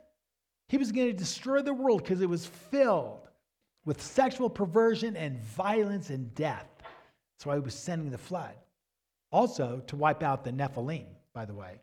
He 0.68 0.78
was 0.78 0.92
going 0.92 1.08
to 1.08 1.14
destroy 1.14 1.62
the 1.62 1.74
world 1.74 2.04
because 2.04 2.22
it 2.22 2.30
was 2.30 2.46
filled 2.46 3.30
with 3.86 4.02
sexual 4.02 4.50
perversion 4.50 5.16
and 5.16 5.40
violence 5.40 6.10
and 6.10 6.34
death. 6.36 6.68
That's 6.80 7.46
why 7.46 7.56
he 7.56 7.62
was 7.62 7.76
sending 7.76 8.10
the 8.10 8.18
flood. 8.18 8.56
Also, 9.32 9.82
to 9.88 9.96
wipe 9.96 10.24
out 10.24 10.44
the 10.44 10.52
Nephilim, 10.52 11.06
by 11.34 11.46
the 11.46 11.54
way. 11.54 11.82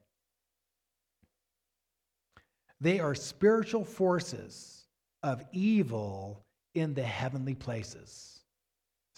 They 2.81 3.01
are 3.01 3.15
spiritual 3.15 3.85
forces 3.85 4.87
of 5.23 5.45
evil 5.53 6.45
in 6.75 6.95
the 6.95 7.03
heavenly 7.03 7.55
places. 7.55 8.40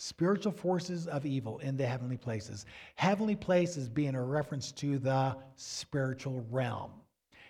Spiritual 0.05 0.51
forces 0.51 1.07
of 1.07 1.25
evil 1.25 1.61
in 1.61 1.77
the 1.77 1.87
heavenly 1.87 2.17
places. 2.17 2.67
Heavenly 2.97 3.37
places 3.37 3.89
being 3.89 4.17
a 4.17 4.21
reference 4.25 4.73
to 4.73 4.99
the 4.99 5.37
spiritual 5.55 6.45
realm. 6.51 6.91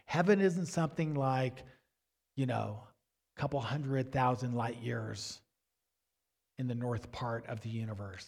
Heaven 0.04 0.38
isn't 0.38 0.66
something 0.66 1.14
like, 1.14 1.62
you 2.36 2.44
know, 2.44 2.78
a 3.34 3.40
couple 3.40 3.58
hundred 3.58 4.12
thousand 4.12 4.52
light 4.52 4.76
years 4.82 5.40
in 6.58 6.68
the 6.68 6.74
north 6.74 7.10
part 7.10 7.46
of 7.46 7.62
the 7.62 7.70
universe. 7.70 8.26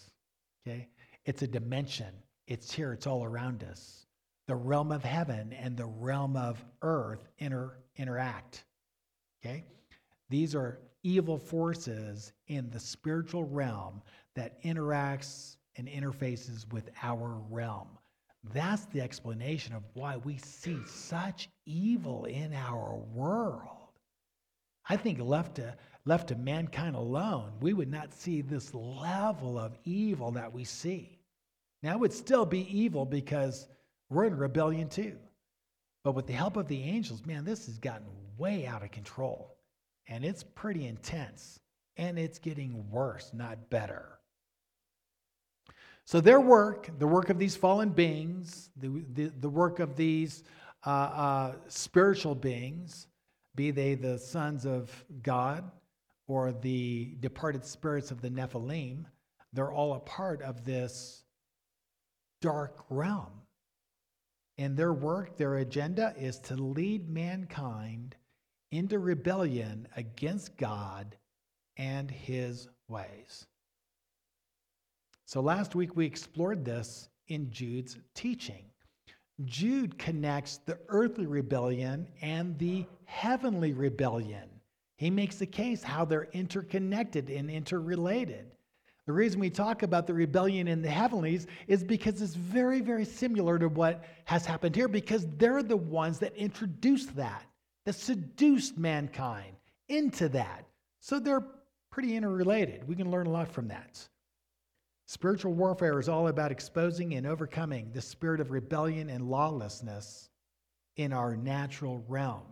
Okay? 0.67 0.89
It's 1.27 1.43
a 1.43 1.47
dimension. 1.47 2.15
It's 2.47 2.73
here, 2.73 2.95
it's 2.95 3.07
all 3.07 3.25
around 3.25 3.63
us. 3.63 4.07
The 4.47 4.57
realm 4.57 4.91
of 4.91 5.05
heaven 5.05 5.53
and 5.53 5.77
the 5.77 5.85
realm 5.85 6.35
of 6.35 6.65
earth 6.81 7.29
inter, 7.41 7.77
interact. 7.99 8.65
Okay? 9.45 9.65
These 10.31 10.55
are 10.55 10.79
evil 11.05 11.39
forces 11.39 12.33
in 12.49 12.69
the 12.71 12.81
spiritual 12.81 13.45
realm 13.45 14.03
that 14.35 14.61
interacts 14.65 15.57
and 15.77 15.87
interfaces 15.87 16.71
with 16.73 16.91
our 17.03 17.41
realm. 17.49 17.89
That's 18.53 18.87
the 18.87 19.01
explanation 19.01 19.75
of 19.75 19.85
why 19.95 20.17
we 20.17 20.39
see 20.39 20.79
such 20.87 21.49
evil 21.65 22.25
in 22.25 22.53
our 22.53 22.97
world. 23.13 23.93
I 24.89 24.97
think 24.97 25.19
left 25.21 25.57
to, 25.57 25.77
left 26.05 26.29
to 26.29 26.37
mankind 26.37 26.97
alone, 26.97 27.53
we 27.61 27.73
would 27.73 27.91
not 27.91 28.13
see 28.13 28.43
this 28.43 28.75
level 28.75 29.59
of 29.59 29.79
evil 29.85 30.31
that 30.33 30.53
we 30.53 30.65
see. 30.65 31.19
Now, 31.83 31.93
it 31.93 32.01
would 32.01 32.13
still 32.13 32.45
be 32.45 32.67
evil 32.77 33.07
because 33.07 33.69
we're 34.11 34.25
in 34.25 34.37
rebellion 34.37 34.89
too. 34.89 35.17
But 36.03 36.15
with 36.15 36.27
the 36.27 36.35
help 36.35 36.57
of 36.57 36.69
the 36.69 36.83
angels, 36.83 37.25
man, 37.25 37.45
this 37.45 37.67
has 37.67 37.79
gotten 37.79 38.07
way 38.37 38.67
out 38.67 38.83
of 38.83 38.91
control. 38.91 39.54
And 40.09 40.25
it's 40.25 40.43
pretty 40.43 40.87
intense. 40.87 41.61
And 41.97 42.19
it's 42.19 42.39
getting 42.39 42.91
worse, 42.91 43.31
not 43.33 43.71
better. 43.71 44.19
So, 46.07 46.21
their 46.21 46.41
work, 46.41 46.91
the 46.99 47.07
work 47.07 47.31
of 47.31 47.39
these 47.39 47.57
fallen 47.57 47.91
beings, 47.91 48.71
the, 48.77 49.05
the, 49.15 49.33
the 49.41 49.49
work 49.49 49.79
of 49.79 49.97
these 49.97 50.43
uh, 50.87 50.91
uh, 50.91 51.55
spiritual 51.69 52.35
beings, 52.35 53.07
be 53.55 53.71
they 53.71 53.95
the 53.95 54.19
sons 54.19 54.67
of 54.67 55.05
God 55.23 55.71
or 56.27 56.53
the 56.53 57.15
departed 57.21 57.65
spirits 57.65 58.11
of 58.11 58.21
the 58.21 58.29
Nephilim, 58.29 59.05
they're 59.53 59.73
all 59.73 59.95
a 59.95 60.01
part 60.01 60.43
of 60.43 60.65
this 60.65 61.23
dark 62.43 62.85
realm. 62.91 63.31
And 64.59 64.77
their 64.77 64.93
work, 64.93 65.37
their 65.37 65.57
agenda 65.57 66.15
is 66.19 66.39
to 66.41 66.55
lead 66.55 67.09
mankind 67.09 68.17
into 68.75 68.99
rebellion 68.99 69.87
against 69.97 70.57
God 70.57 71.17
and 71.77 72.11
his 72.11 72.69
ways. 72.89 73.47
So 75.27 75.41
last 75.41 75.75
week 75.75 75.97
we 75.97 76.07
explored 76.07 76.65
this 76.65 77.09
in 77.29 77.51
Jude's 77.51 77.97
teaching. 78.15 78.65
Jude 79.45 79.99
connects 79.99 80.59
the 80.59 80.79
earthly 80.89 81.27
rebellion 81.27 82.07
and 82.21 82.57
the 82.59 82.87
heavenly 83.05 83.73
rebellion. 83.73 84.49
He 84.97 85.11
makes 85.11 85.37
the 85.37 85.47
case 85.47 85.83
how 85.83 86.05
they're 86.05 86.29
interconnected 86.33 87.31
and 87.31 87.51
interrelated. 87.51 88.53
The 89.07 89.13
reason 89.13 89.41
we 89.41 89.51
talk 89.51 89.83
about 89.83 90.07
the 90.07 90.15
rebellion 90.15 90.69
in 90.69 90.81
the 90.81 90.91
heavenlies 90.91 91.47
is 91.67 91.85
because 91.85 92.23
it's 92.23 92.35
very, 92.35 92.81
very 92.81 93.05
similar 93.05 93.59
to 93.59 93.69
what 93.69 94.05
has 94.25 94.47
happened 94.47 94.75
here 94.75 94.89
because 94.89 95.27
they're 95.37 95.63
the 95.63 95.77
ones 95.77 96.19
that 96.21 96.35
introduced 96.37 97.15
that, 97.17 97.45
that 97.85 97.95
seduced 97.95 98.79
mankind 98.79 99.57
into 99.89 100.29
that. 100.31 100.67
So 101.01 101.19
they're 101.19 101.47
pretty 101.91 102.17
interrelated. 102.17 102.87
We 102.89 102.97
can 102.97 103.11
learn 103.11 103.27
a 103.27 103.31
lot 103.31 103.51
from 103.53 103.69
that. 103.69 104.09
Spiritual 105.07 105.53
warfare 105.53 106.01
is 106.01 106.09
all 106.09 106.29
about 106.29 106.51
exposing 106.51 107.15
and 107.15 107.27
overcoming 107.27 107.91
the 107.93 108.01
spirit 108.01 108.41
of 108.41 108.51
rebellion 108.51 109.11
and 109.11 109.29
lawlessness 109.29 110.31
in 110.97 111.13
our 111.13 111.37
natural 111.37 112.03
realm. 112.09 112.43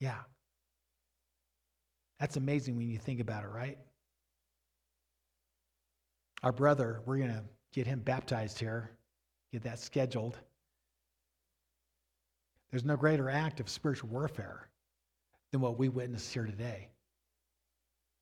Yeah. 0.00 0.18
That's 2.18 2.36
amazing 2.36 2.76
when 2.76 2.88
you 2.88 2.98
think 2.98 3.20
about 3.20 3.44
it, 3.44 3.48
right? 3.48 3.78
Our 6.42 6.52
brother, 6.52 7.00
we're 7.06 7.18
going 7.18 7.30
to 7.30 7.44
get 7.72 7.86
him 7.86 8.00
baptized 8.00 8.58
here, 8.58 8.90
get 9.52 9.62
that 9.62 9.78
scheduled. 9.78 10.38
There's 12.72 12.84
no 12.84 12.96
greater 12.96 13.30
act 13.30 13.60
of 13.60 13.68
spiritual 13.68 14.08
warfare 14.08 14.68
than 15.52 15.60
what 15.60 15.78
we 15.78 15.88
witness 15.88 16.32
here 16.32 16.46
today. 16.46 16.88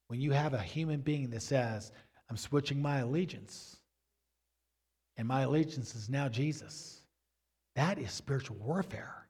When 0.09 0.21
you 0.21 0.33
have 0.33 0.53
a 0.53 0.61
human 0.61 1.01
being 1.01 1.31
that 1.31 1.43
says, 1.43 1.93
I'm 2.29 2.37
switching 2.37 2.83
my 2.83 2.99
allegiance. 2.99 3.77
And 5.17 5.29
my 5.29 5.43
allegiance 5.43 5.95
is 5.95 6.11
now 6.11 6.29
Jesus. 6.29 7.01
That 7.77 7.99
is 7.99 8.11
spiritual 8.11 8.57
warfare. 8.57 9.29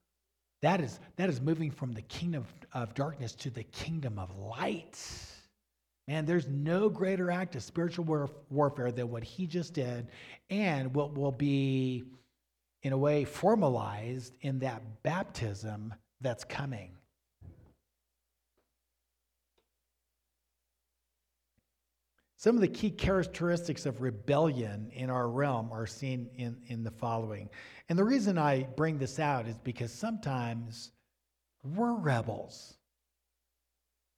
That 0.62 0.80
is, 0.80 0.98
that 1.16 1.28
is 1.28 1.40
moving 1.40 1.70
from 1.70 1.92
the 1.92 2.02
kingdom 2.02 2.46
of 2.72 2.94
darkness 2.94 3.34
to 3.36 3.50
the 3.50 3.64
kingdom 3.64 4.18
of 4.18 4.34
light. 4.36 4.98
Man, 6.08 6.26
there's 6.26 6.46
no 6.46 6.88
greater 6.88 7.30
act 7.30 7.56
of 7.56 7.62
spiritual 7.62 8.04
war- 8.04 8.30
warfare 8.50 8.90
than 8.90 9.10
what 9.10 9.22
he 9.22 9.46
just 9.46 9.74
did, 9.74 10.08
and 10.48 10.94
what 10.94 11.14
will 11.14 11.32
be, 11.32 12.04
in 12.82 12.92
a 12.92 12.98
way, 12.98 13.24
formalized 13.24 14.34
in 14.40 14.60
that 14.60 14.82
baptism 15.02 15.94
that's 16.20 16.44
coming. 16.44 16.92
Some 22.36 22.54
of 22.54 22.62
the 22.62 22.68
key 22.68 22.90
characteristics 22.90 23.84
of 23.84 24.00
rebellion 24.00 24.90
in 24.94 25.10
our 25.10 25.28
realm 25.28 25.70
are 25.72 25.86
seen 25.86 26.30
in, 26.36 26.56
in 26.68 26.82
the 26.82 26.90
following. 26.90 27.50
And 27.90 27.98
the 27.98 28.04
reason 28.04 28.38
I 28.38 28.62
bring 28.76 28.96
this 28.96 29.18
out 29.18 29.46
is 29.46 29.58
because 29.58 29.92
sometimes 29.92 30.90
we're 31.62 31.92
rebels 31.92 32.78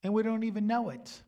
and 0.04 0.14
we 0.14 0.22
don't 0.22 0.44
even 0.44 0.68
know 0.68 0.90
it 0.90 1.20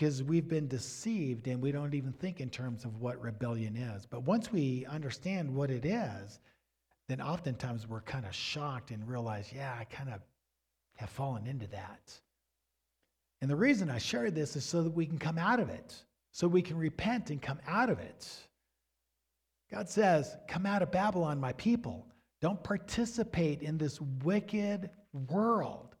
because 0.00 0.22
we've 0.22 0.48
been 0.48 0.66
deceived 0.66 1.46
and 1.46 1.60
we 1.60 1.72
don't 1.72 1.92
even 1.92 2.14
think 2.14 2.40
in 2.40 2.48
terms 2.48 2.86
of 2.86 3.02
what 3.02 3.20
rebellion 3.20 3.76
is. 3.76 4.06
But 4.06 4.22
once 4.22 4.50
we 4.50 4.86
understand 4.86 5.54
what 5.54 5.70
it 5.70 5.84
is, 5.84 6.40
then 7.06 7.20
oftentimes 7.20 7.86
we're 7.86 8.00
kind 8.00 8.24
of 8.24 8.34
shocked 8.34 8.92
and 8.92 9.06
realize, 9.06 9.52
yeah, 9.54 9.76
I 9.78 9.84
kind 9.84 10.08
of 10.08 10.22
have 10.96 11.10
fallen 11.10 11.46
into 11.46 11.66
that. 11.66 12.18
And 13.42 13.50
the 13.50 13.56
reason 13.56 13.90
I 13.90 13.98
share 13.98 14.30
this 14.30 14.56
is 14.56 14.64
so 14.64 14.82
that 14.82 14.90
we 14.90 15.04
can 15.04 15.18
come 15.18 15.36
out 15.36 15.60
of 15.60 15.68
it, 15.68 15.94
so 16.32 16.48
we 16.48 16.62
can 16.62 16.78
repent 16.78 17.28
and 17.28 17.42
come 17.42 17.60
out 17.68 17.90
of 17.90 17.98
it. 17.98 18.26
God 19.70 19.86
says, 19.90 20.34
Come 20.48 20.64
out 20.64 20.80
of 20.80 20.90
Babylon, 20.90 21.38
my 21.38 21.52
people. 21.52 22.06
Don't 22.40 22.62
participate 22.64 23.60
in 23.60 23.76
this 23.76 24.00
wicked 24.24 24.88
world 25.28 25.94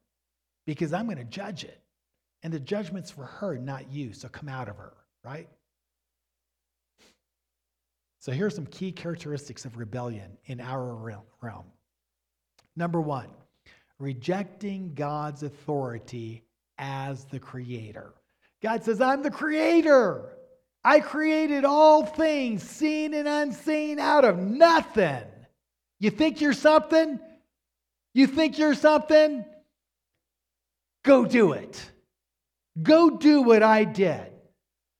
because 0.64 0.94
I'm 0.94 1.04
going 1.04 1.18
to 1.18 1.24
judge 1.24 1.64
it. 1.64 1.79
And 2.42 2.52
the 2.52 2.60
judgment's 2.60 3.10
for 3.10 3.24
her, 3.24 3.58
not 3.58 3.92
you. 3.92 4.12
So 4.12 4.28
come 4.28 4.48
out 4.48 4.68
of 4.68 4.76
her, 4.76 4.94
right? 5.24 5.48
So 8.20 8.32
here 8.32 8.46
are 8.46 8.50
some 8.50 8.66
key 8.66 8.92
characteristics 8.92 9.64
of 9.64 9.76
rebellion 9.78 10.36
in 10.46 10.60
our 10.60 10.94
realm. 11.40 11.66
Number 12.76 13.00
one, 13.00 13.28
rejecting 13.98 14.94
God's 14.94 15.42
authority 15.42 16.44
as 16.78 17.24
the 17.26 17.38
creator. 17.38 18.14
God 18.62 18.84
says, 18.84 19.00
I'm 19.00 19.22
the 19.22 19.30
creator. 19.30 20.36
I 20.84 21.00
created 21.00 21.64
all 21.64 22.04
things, 22.04 22.62
seen 22.62 23.12
and 23.14 23.28
unseen, 23.28 23.98
out 23.98 24.24
of 24.24 24.38
nothing. 24.38 25.24
You 25.98 26.10
think 26.10 26.40
you're 26.40 26.52
something? 26.54 27.20
You 28.14 28.26
think 28.26 28.58
you're 28.58 28.74
something? 28.74 29.44
Go 31.04 31.24
do 31.24 31.52
it. 31.52 31.90
Go 32.80 33.10
do 33.10 33.42
what 33.42 33.62
I 33.62 33.84
did. 33.84 34.32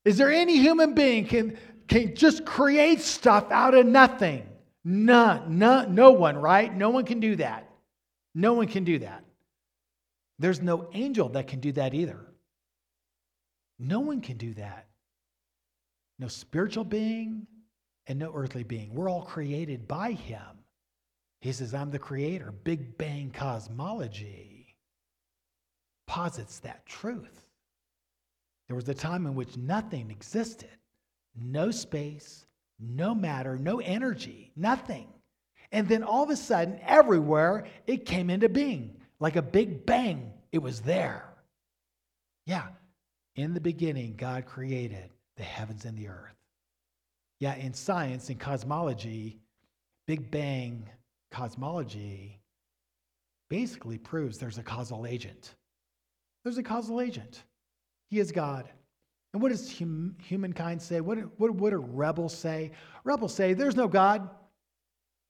Is 0.05 0.17
there 0.17 0.31
any 0.31 0.59
human 0.59 0.95
being 0.95 1.27
can, 1.27 1.57
can 1.89 2.15
just 2.15 2.45
create 2.45 3.01
stuff 3.01 3.51
out 3.51 3.75
of 3.75 3.87
nothing? 3.87 4.49
None, 4.85 5.59
none, 5.59 5.95
no 5.95 6.11
one, 6.13 6.37
right? 6.37 6.75
No 6.75 6.91
one 6.91 7.05
can 7.05 7.21
do 7.21 7.37
that. 7.37 7.71
No 8.35 8.55
one 8.55 8.67
can 8.67 8.85
do 8.85 8.99
that. 9.01 9.25
There's 10.39 10.63
no 10.63 10.89
angel 10.95 11.29
that 11.31 11.49
can 11.49 11.61
do 11.61 11.73
that 11.73 11.93
either. 11.93 12.19
No 13.79 14.01
one 14.01 14.21
can 14.21 14.37
do 14.37 14.55
that. 14.55 14.87
No 16.19 16.29
spiritual 16.29 16.85
being 16.85 17.47
and 18.07 18.19
no 18.19 18.33
earthly 18.35 18.63
being. 18.63 18.95
We're 18.95 19.11
all 19.11 19.23
created 19.23 19.87
by 19.87 20.13
Him. 20.13 20.41
He 21.41 21.53
says, 21.53 21.75
I'm 21.75 21.91
the 21.91 21.99
creator. 21.99 22.53
Big 22.65 22.99
Bang 22.99 23.31
cosmology 23.31 24.77
posits 26.07 26.59
that 26.61 26.85
truth. 26.87 27.50
There 28.71 28.77
was 28.77 28.89
a 28.89 28.95
time 28.95 29.27
in 29.27 29.35
which 29.35 29.57
nothing 29.57 30.13
existed 30.13 30.71
no 31.37 31.73
space, 31.73 32.47
no 32.79 33.17
matter, 33.17 33.59
no 33.59 33.81
energy, 33.81 34.53
nothing. 34.55 35.09
And 35.73 35.89
then 35.89 36.05
all 36.05 36.23
of 36.23 36.31
a 36.31 36.37
sudden, 36.37 36.79
everywhere, 36.87 37.67
it 37.89 38.07
came 38.07 38.31
into 38.31 38.49
being 38.49 38.97
like 39.19 39.35
a 39.35 39.43
big 39.43 39.85
bang. 39.87 40.33
It 40.53 40.63
was 40.63 40.83
there. 40.83 41.25
Yeah, 42.47 42.69
in 43.35 43.55
the 43.55 43.61
beginning, 43.61 44.15
God 44.17 44.47
created 44.47 45.11
the 45.37 45.43
heavens 45.43 45.85
and 45.85 45.99
the 45.99 46.07
earth. 46.07 46.37
Yeah, 47.41 47.57
in 47.57 47.75
science 47.75 48.29
and 48.29 48.39
cosmology, 48.39 49.41
Big 50.07 50.31
Bang 50.31 50.89
cosmology 51.33 52.39
basically 53.49 53.99
proves 53.99 54.39
there's 54.39 54.59
a 54.59 54.63
causal 54.63 55.07
agent. 55.07 55.57
There's 56.45 56.59
a 56.59 56.63
causal 56.63 57.01
agent. 57.01 57.43
He 58.11 58.19
is 58.19 58.33
God. 58.33 58.69
And 59.33 59.41
what 59.41 59.51
does 59.51 59.79
hum, 59.79 60.17
humankind 60.23 60.83
say? 60.83 61.01
What, 61.01 61.19
what, 61.39 61.53
what 61.53 61.71
do 61.71 61.77
rebels 61.77 62.37
say? 62.37 62.73
Rebels 63.05 63.35
say, 63.35 63.55
there's 63.55 63.77
no 63.77 63.89
God. 63.89 64.29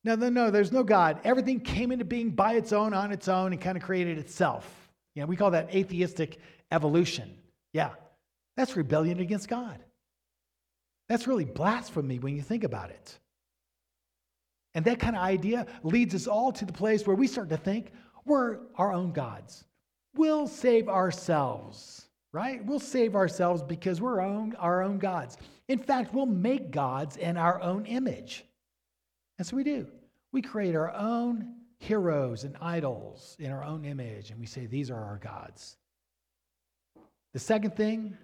No, 0.03 0.15
no, 0.15 0.31
no, 0.31 0.51
there's 0.51 0.73
no 0.73 0.83
God. 0.83 1.21
Everything 1.25 1.61
came 1.61 1.93
into 1.93 2.07
being 2.07 2.31
by 2.31 2.55
its 2.55 2.73
own, 2.73 2.95
on 2.95 3.13
its 3.13 3.29
own, 3.29 3.53
and 3.53 3.61
kind 3.61 3.77
of 3.77 3.83
created 3.83 4.17
itself. 4.19 4.67
You 5.15 5.21
know, 5.21 5.27
we 5.27 5.37
call 5.37 5.51
that 5.51 5.75
atheistic 5.75 6.39
evolution. 6.73 7.37
Yeah, 7.75 7.91
that's 8.57 8.77
rebellion 8.77 9.21
against 9.21 9.49
God. 9.49 9.79
That's 11.11 11.27
really 11.27 11.45
blasphemy 11.45 12.19
when 12.19 12.35
you 12.35 12.41
think 12.41 12.65
about 12.65 12.91
it. 12.91 13.19
And 14.75 14.85
that 14.87 15.01
kind 15.01 15.17
of 15.17 15.23
idea 15.23 15.67
leads 15.83 16.15
us 16.15 16.27
all 16.27 16.53
to 16.53 16.65
the 16.65 16.73
place 16.73 17.07
where 17.07 17.17
we 17.17 17.27
start 17.27 17.51
to 17.51 17.57
think 17.57 17.93
we're 18.25 18.59
our 18.77 18.93
own 18.93 19.13
gods. 19.13 19.65
We'll 20.15 20.47
save 20.47 20.89
ourselves, 20.89 22.07
right? 22.33 22.65
We'll 22.65 22.81
save 22.81 23.17
ourselves 23.17 23.63
because 23.63 24.01
we're 24.01 24.21
our 24.21 24.27
own, 24.27 24.55
our 24.57 24.83
own 24.83 24.99
gods. 24.99 25.37
In 25.69 25.79
fact, 25.79 26.15
we'll 26.15 26.27
make 26.27 26.71
gods 26.71 27.17
in 27.17 27.37
our 27.37 27.61
own 27.61 27.87
image. 27.87 28.45
And 29.39 29.47
so 29.47 29.57
we 29.57 29.65
do. 29.65 29.87
We 30.33 30.43
create 30.43 30.77
our 30.77 30.95
own 30.95 31.55
heroes 31.79 32.45
and 32.45 32.57
idols 32.61 33.37
in 33.39 33.51
our 33.51 33.65
own 33.65 33.85
image, 33.85 34.31
and 34.31 34.39
we 34.39 34.47
say, 34.47 34.67
These 34.67 34.91
are 34.91 35.03
our 35.03 35.19
gods. 35.19 35.77
The 37.33 37.39
second 37.39 37.75
thing 37.75 38.17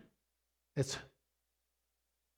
that's 0.76 0.98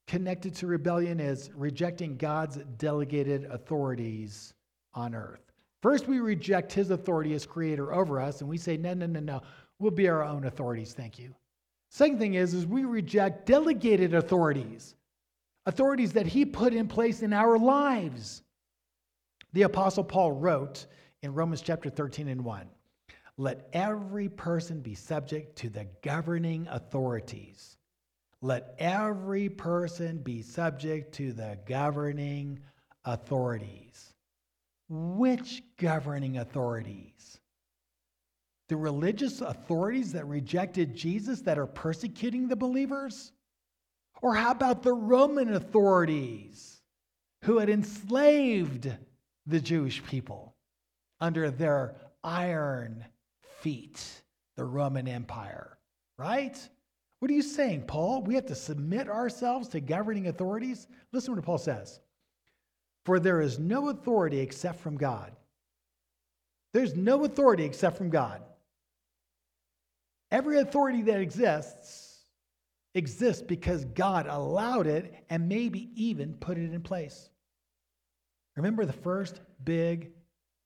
connected 0.07 0.55
to 0.55 0.67
rebellion 0.67 1.19
is 1.19 1.51
rejecting 1.53 2.17
God's 2.17 2.57
delegated 2.77 3.45
authorities 3.45 4.53
on 4.93 5.13
earth. 5.13 5.51
First, 5.81 6.07
we 6.07 6.19
reject 6.19 6.73
his 6.73 6.89
authority 6.89 7.33
as 7.33 7.45
creator 7.45 7.93
over 7.93 8.19
us, 8.19 8.41
and 8.41 8.49
we 8.49 8.57
say, 8.57 8.75
no, 8.75 8.93
no, 8.93 9.05
no, 9.05 9.19
no, 9.19 9.41
we'll 9.77 9.91
be 9.91 10.09
our 10.09 10.23
own 10.23 10.45
authorities, 10.45 10.93
thank 10.93 11.19
you. 11.19 11.33
Second 11.89 12.19
thing 12.19 12.35
is, 12.35 12.53
is 12.53 12.65
we 12.65 12.85
reject 12.85 13.45
delegated 13.47 14.13
authorities, 14.13 14.95
authorities 15.65 16.13
that 16.13 16.27
he 16.27 16.45
put 16.45 16.73
in 16.73 16.87
place 16.87 17.21
in 17.23 17.33
our 17.33 17.57
lives. 17.57 18.43
The 19.53 19.63
Apostle 19.63 20.03
Paul 20.03 20.33
wrote 20.33 20.85
in 21.23 21.33
Romans 21.33 21.61
chapter 21.61 21.89
13 21.89 22.27
and 22.27 22.45
1 22.45 22.69
Let 23.37 23.67
every 23.73 24.29
person 24.29 24.81
be 24.81 24.93
subject 24.93 25.55
to 25.57 25.69
the 25.69 25.87
governing 26.03 26.67
authorities. 26.69 27.77
Let 28.41 28.75
every 28.77 29.49
person 29.49 30.19
be 30.19 30.41
subject 30.43 31.13
to 31.15 31.33
the 31.33 31.57
governing 31.65 32.59
authorities. 33.03 34.13
Which 34.87 35.63
governing 35.77 36.37
authorities? 36.37 37.39
The 38.69 38.77
religious 38.77 39.41
authorities 39.41 40.13
that 40.13 40.25
rejected 40.25 40.95
Jesus 40.95 41.41
that 41.41 41.57
are 41.57 41.67
persecuting 41.67 42.47
the 42.47 42.55
believers? 42.55 43.31
Or 44.21 44.35
how 44.35 44.51
about 44.51 44.83
the 44.83 44.93
Roman 44.93 45.53
authorities 45.53 46.81
who 47.43 47.57
had 47.57 47.69
enslaved 47.69 48.95
the 49.45 49.59
Jewish 49.59 50.03
people 50.03 50.55
under 51.19 51.49
their 51.49 51.95
iron 52.23 53.03
feet, 53.61 54.03
the 54.55 54.65
Roman 54.65 55.07
Empire, 55.07 55.77
right? 56.17 56.57
What 57.19 57.31
are 57.31 57.33
you 57.33 57.41
saying, 57.41 57.83
Paul? 57.83 58.21
We 58.21 58.35
have 58.35 58.45
to 58.47 58.55
submit 58.55 59.09
ourselves 59.09 59.67
to 59.69 59.79
governing 59.79 60.27
authorities? 60.27 60.87
Listen 61.11 61.33
to 61.33 61.39
what 61.39 61.45
Paul 61.45 61.57
says. 61.57 61.99
For 63.05 63.19
there 63.19 63.41
is 63.41 63.57
no 63.57 63.89
authority 63.89 64.39
except 64.39 64.79
from 64.79 64.95
God. 64.95 65.31
There's 66.73 66.95
no 66.95 67.25
authority 67.25 67.63
except 67.63 67.97
from 67.97 68.09
God. 68.09 68.43
Every 70.31 70.59
authority 70.59 71.01
that 71.03 71.19
exists 71.19 72.05
exists 72.95 73.43
because 73.43 73.85
God 73.85 74.27
allowed 74.27 74.87
it 74.87 75.13
and 75.29 75.47
maybe 75.47 75.89
even 75.95 76.33
put 76.33 76.57
it 76.57 76.73
in 76.73 76.81
place. 76.81 77.29
Remember 78.55 78.85
the 78.85 78.93
first 78.93 79.41
big 79.63 80.11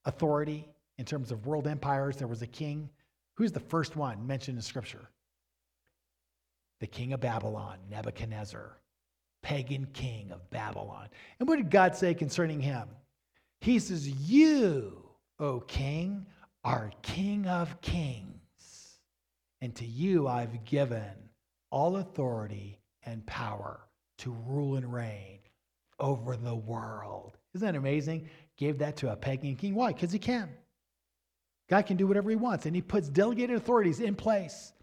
authority 0.06 0.67
in 0.97 1.06
terms 1.06 1.32
of 1.32 1.45
world 1.45 1.67
empires? 1.67 2.17
There 2.17 2.28
was 2.28 2.41
a 2.41 2.47
king. 2.47 2.89
Who's 3.36 3.52
the 3.52 3.60
first 3.60 3.95
one 3.95 4.26
mentioned 4.26 4.58
in 4.58 4.62
Scripture? 4.62 5.10
The 6.80 6.88
king 6.88 7.13
of 7.13 7.21
Babylon, 7.21 7.78
Nebuchadnezzar, 7.89 8.78
pagan 9.41 9.88
king 9.93 10.32
of 10.32 10.49
Babylon. 10.49 11.10
And 11.39 11.47
what 11.47 11.58
did 11.58 11.69
God 11.69 11.95
say 11.95 12.13
concerning 12.13 12.60
him? 12.60 12.88
He 13.62 13.80
says, 13.80 14.10
You, 14.10 15.04
O 15.39 15.60
king, 15.62 16.26
are 16.63 16.91
king 17.02 17.47
of 17.47 17.80
kings, 17.82 18.42
and 19.63 19.73
to 19.73 19.86
you 19.86 20.28
I've 20.28 20.65
given 20.65 21.30
all 21.71 21.95
authority 21.95 22.82
and 23.06 23.26
power 23.26 23.80
to 24.17 24.36
rule 24.45 24.76
and 24.76 24.93
reign 24.93 25.39
over 26.02 26.36
the 26.36 26.54
world. 26.54 27.38
Isn't 27.56 27.65
that 27.65 27.78
amazing? 27.78 28.28
Gave 28.58 28.78
that 28.80 28.97
to 28.97 29.13
a 29.13 29.15
pagan 29.15 29.56
king. 29.56 29.73
Why? 29.73 29.93
Because 29.93 30.12
he 30.12 30.19
can. 30.19 30.49
God 31.69 31.86
can 31.86 31.95
do 31.95 32.06
whatever 32.06 32.30
he 32.30 32.36
wants, 32.36 32.65
and 32.65 32.76
he 32.76 32.82
puts 32.82 33.08
delegated 33.08 33.56
authorities 33.56 34.02
in 34.02 34.15
place, 34.15 34.73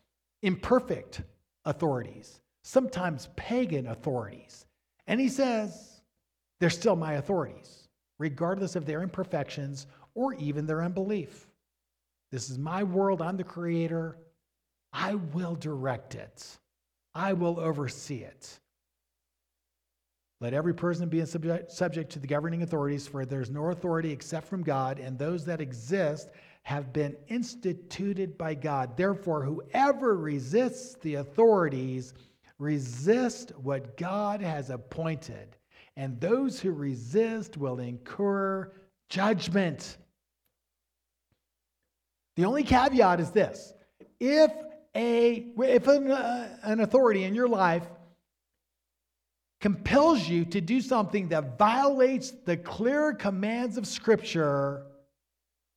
imperfect 0.40 1.20
authorities, 1.66 2.40
sometimes 2.64 3.28
pagan 3.36 3.86
authorities. 3.86 4.64
And 5.06 5.20
he 5.20 5.28
says, 5.28 6.00
they're 6.58 6.70
still 6.70 6.96
my 6.96 7.14
authorities, 7.14 7.88
regardless 8.18 8.76
of 8.76 8.86
their 8.86 9.02
imperfections 9.02 9.86
or 10.14 10.32
even 10.36 10.64
their 10.64 10.82
unbelief. 10.82 11.50
This 12.32 12.48
is 12.48 12.56
my 12.58 12.82
world. 12.82 13.20
I'm 13.20 13.36
the 13.36 13.44
creator. 13.44 14.16
I 14.92 15.14
will 15.14 15.54
direct 15.54 16.14
it, 16.14 16.58
I 17.14 17.32
will 17.32 17.60
oversee 17.60 18.22
it. 18.22 18.58
Let 20.40 20.54
every 20.54 20.72
person 20.72 21.08
be 21.08 21.24
subject, 21.26 21.70
subject 21.70 22.10
to 22.12 22.18
the 22.18 22.26
governing 22.26 22.62
authorities, 22.62 23.06
for 23.06 23.26
there's 23.26 23.50
no 23.50 23.66
authority 23.66 24.10
except 24.10 24.48
from 24.48 24.62
God, 24.62 24.98
and 24.98 25.18
those 25.18 25.44
that 25.44 25.60
exist 25.60 26.30
have 26.62 26.92
been 26.92 27.14
instituted 27.28 28.38
by 28.38 28.54
God. 28.54 28.96
Therefore, 28.96 29.42
whoever 29.42 30.16
resists 30.16 30.94
the 31.02 31.16
authorities 31.16 32.14
resist 32.58 33.52
what 33.56 33.96
God 33.96 34.40
has 34.40 34.70
appointed, 34.70 35.56
and 35.96 36.18
those 36.20 36.58
who 36.58 36.72
resist 36.72 37.58
will 37.58 37.78
incur 37.80 38.72
judgment. 39.10 39.98
The 42.36 42.44
only 42.46 42.62
caveat 42.62 43.20
is 43.20 43.30
this 43.30 43.74
if 44.20 44.52
a 44.94 45.46
if 45.58 45.86
an, 45.86 46.10
uh, 46.10 46.56
an 46.62 46.80
authority 46.80 47.24
in 47.24 47.34
your 47.34 47.48
life 47.48 47.86
compels 49.60 50.26
you 50.28 50.44
to 50.46 50.60
do 50.60 50.80
something 50.80 51.28
that 51.28 51.58
violates 51.58 52.30
the 52.30 52.56
clear 52.56 53.12
commands 53.12 53.76
of 53.76 53.86
Scripture, 53.86 54.86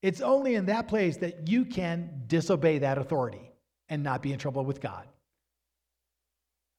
it's 0.01 0.21
only 0.21 0.55
in 0.55 0.65
that 0.67 0.87
place 0.87 1.17
that 1.17 1.47
you 1.47 1.65
can 1.65 2.23
disobey 2.27 2.79
that 2.79 2.97
authority 2.97 3.51
and 3.89 4.01
not 4.01 4.21
be 4.21 4.31
in 4.31 4.39
trouble 4.39 4.63
with 4.65 4.81
God. 4.81 5.07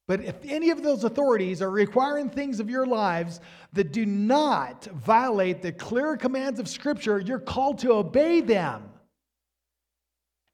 But 0.06 0.22
if 0.22 0.36
any 0.44 0.70
of 0.70 0.82
those 0.82 1.04
authorities 1.04 1.62
are 1.62 1.70
requiring 1.70 2.28
things 2.28 2.60
of 2.60 2.68
your 2.68 2.86
lives 2.86 3.40
that 3.72 3.92
do 3.92 4.04
not 4.04 4.84
violate 4.84 5.62
the 5.62 5.72
clear 5.72 6.16
commands 6.16 6.60
of 6.60 6.68
Scripture, 6.68 7.20
you're 7.20 7.38
called 7.38 7.78
to 7.80 7.92
obey 7.92 8.40
them. 8.40 8.90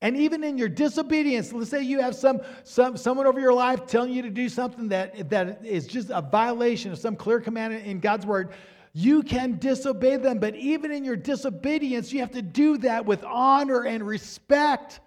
And 0.03 0.17
even 0.17 0.43
in 0.43 0.57
your 0.57 0.69
disobedience, 0.69 1.53
let's 1.53 1.71
say 1.71 1.83
you 1.83 2.01
have 2.01 2.15
some, 2.15 2.41
some 2.65 2.97
someone 2.97 3.27
over 3.27 3.39
your 3.39 3.53
life 3.53 3.87
telling 3.87 4.13
you 4.13 4.23
to 4.23 4.31
do 4.31 4.49
something 4.49 4.89
that, 4.89 5.29
that 5.29 5.65
is 5.65 5.87
just 5.87 6.09
a 6.11 6.23
violation 6.23 6.91
of 6.93 6.99
some 6.99 7.17
clear 7.17 7.39
command 7.41 7.75
in 7.75 8.01
God's 8.01 8.25
word, 8.25 8.51
you 8.95 9.23
can 9.23 9.59
disobey 9.59 10.17
them. 10.17 10.39
But 10.39 10.57
even 10.57 10.91
in 10.91 11.05
your 11.05 11.17
disobedience, 11.17 12.13
you 12.13 12.21
have 12.21 12.33
to 12.33 12.43
do 12.43 12.79
that 12.79 13.05
with 13.05 13.23
honor 13.25 13.85
and 13.85 14.07
respect. 14.07 15.01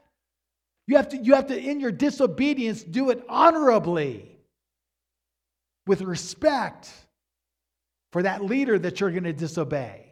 You 0.86 0.97
have 0.97 1.10
to, 1.10 1.17
you 1.17 1.34
have 1.34 1.47
to 1.47 1.60
in 1.60 1.79
your 1.79 1.91
disobedience, 1.91 2.84
do 2.84 3.10
it 3.10 3.23
honorably, 3.27 4.29
with 5.88 6.01
respect 6.01 6.91
for 8.12 8.21
that 8.23 8.43
leader 8.43 8.77
that 8.77 8.99
you're 8.99 9.12
going 9.12 9.23
to 9.23 9.34
disobey. 9.34 10.02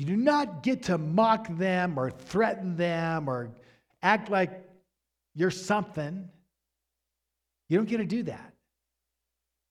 You 0.00 0.06
do 0.06 0.16
not 0.16 0.62
get 0.62 0.84
to 0.84 0.96
mock 0.96 1.46
them 1.58 1.98
or 1.98 2.10
threaten 2.10 2.74
them 2.74 3.28
or 3.28 3.50
act 4.02 4.30
like 4.30 4.66
you're 5.34 5.50
something. 5.50 6.26
You 7.68 7.76
don't 7.76 7.86
get 7.86 7.98
to 7.98 8.06
do 8.06 8.22
that. 8.22 8.54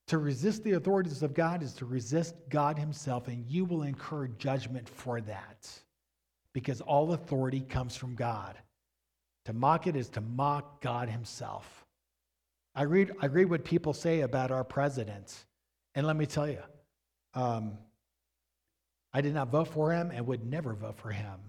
To 0.10 0.20
resist 0.20 0.64
the 0.64 0.74
authorities 0.74 1.24
of 1.24 1.34
God 1.34 1.64
is 1.64 1.74
to 1.78 1.86
resist 1.86 2.36
God 2.48 2.78
Himself, 2.78 3.28
and 3.28 3.44
you 3.48 3.66
will 3.66 3.82
incur 3.82 4.28
judgment 4.28 4.88
for 4.88 5.20
that 5.20 5.68
because 6.54 6.80
all 6.80 7.14
authority 7.14 7.62
comes 7.62 7.96
from 7.96 8.14
God. 8.14 8.56
To 9.46 9.54
mock 9.54 9.88
it 9.88 9.96
is 9.96 10.10
to 10.10 10.22
mock 10.22 10.80
God 10.80 11.10
Himself. 11.10 11.88
I 12.76 12.84
read, 12.84 13.14
I 13.20 13.26
read 13.26 13.50
what 13.50 13.64
people 13.66 13.94
say 13.94 14.22
about 14.22 14.52
our 14.52 14.64
president, 14.64 15.44
and 15.96 16.06
let 16.06 16.16
me 16.16 16.28
tell 16.28 16.48
you, 16.48 16.62
um, 17.34 17.80
I 19.14 19.22
did 19.22 19.34
not 19.34 19.50
vote 19.50 19.68
for 19.68 19.92
him 19.92 20.12
and 20.12 20.28
would 20.28 20.46
never 20.46 20.74
vote 20.74 20.98
for 20.98 21.10
him. 21.10 21.40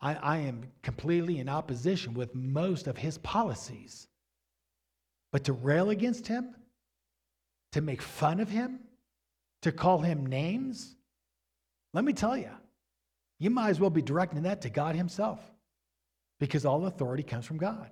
I, 0.00 0.14
I 0.14 0.36
am 0.38 0.64
completely 0.82 1.38
in 1.38 1.48
opposition 1.48 2.14
with 2.14 2.34
most 2.34 2.86
of 2.86 2.98
his 2.98 3.18
policies. 3.18 4.08
But 5.30 5.44
to 5.44 5.52
rail 5.52 5.90
against 5.90 6.26
him, 6.26 6.54
to 7.72 7.80
make 7.80 8.02
fun 8.02 8.40
of 8.40 8.50
him, 8.50 8.80
to 9.62 9.72
call 9.72 9.98
him 9.98 10.26
names, 10.26 10.96
let 11.94 12.04
me 12.04 12.12
tell 12.12 12.36
you, 12.36 12.50
you 13.38 13.50
might 13.50 13.70
as 13.70 13.80
well 13.80 13.90
be 13.90 14.02
directing 14.02 14.42
that 14.42 14.62
to 14.62 14.70
God 14.70 14.94
Himself 14.94 15.40
because 16.38 16.64
all 16.64 16.86
authority 16.86 17.22
comes 17.22 17.44
from 17.44 17.58
God. 17.58 17.90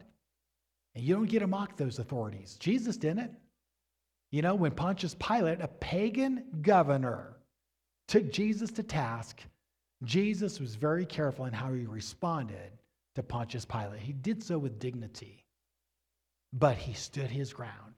And 0.95 1.05
you 1.05 1.15
don't 1.15 1.27
get 1.27 1.41
to 1.41 1.47
mock 1.47 1.77
those 1.77 1.99
authorities. 1.99 2.57
Jesus 2.59 2.97
didn't. 2.97 3.33
You 4.31 4.43
know, 4.43 4.55
when 4.55 4.73
Pontius 4.73 5.17
Pilate, 5.19 5.61
a 5.61 5.69
pagan 5.69 6.45
governor, 6.63 7.37
took 8.11 8.33
Jesus 8.33 8.73
to 8.73 8.83
task, 8.83 9.41
Jesus 10.03 10.59
was 10.59 10.75
very 10.75 11.07
careful 11.07 11.45
in 11.45 11.53
how 11.53 11.73
he 11.73 11.87
responded 11.87 12.73
to 13.15 13.23
Pontius 13.23 13.65
Pilate. 13.65 14.01
He 14.01 14.13
did 14.13 14.43
so 14.43 14.59
with 14.59 14.81
dignity, 14.81 15.45
but 16.53 16.77
he 16.77 16.93
stood 16.93 17.31
his 17.31 17.53
ground 17.53 17.95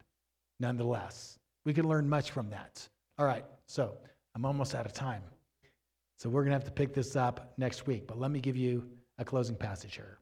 nonetheless. 0.61 1.39
We 1.65 1.73
can 1.73 1.89
learn 1.89 2.09
much 2.09 2.31
from 2.31 2.51
that. 2.51 2.87
All 3.19 3.25
right, 3.25 3.45
so 3.67 3.97
I'm 4.35 4.45
almost 4.45 4.75
out 4.75 4.85
of 4.85 4.93
time. 4.93 5.23
So 6.19 6.29
we're 6.29 6.43
going 6.43 6.51
to 6.51 6.57
have 6.57 6.65
to 6.65 6.71
pick 6.71 6.93
this 6.93 7.17
up 7.17 7.55
next 7.57 7.87
week, 7.87 8.07
but 8.07 8.19
let 8.19 8.31
me 8.31 8.41
give 8.41 8.57
you 8.57 8.85
a 9.19 9.25
closing 9.25 9.57
passage 9.57 9.97
here. 9.97 10.19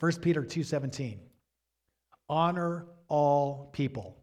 1 0.00 0.12
Peter 0.20 0.42
2:17. 0.42 1.18
Honor 2.28 2.86
all 3.08 3.70
people. 3.72 4.22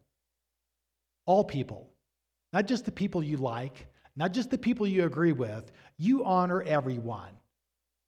All 1.26 1.42
people. 1.42 1.90
Not 2.52 2.66
just 2.66 2.84
the 2.84 2.92
people 2.92 3.22
you 3.22 3.36
like, 3.36 3.88
not 4.18 4.32
just 4.32 4.50
the 4.50 4.58
people 4.58 4.84
you 4.84 5.04
agree 5.04 5.30
with. 5.30 5.70
You 5.96 6.24
honor 6.24 6.60
everyone. 6.62 7.30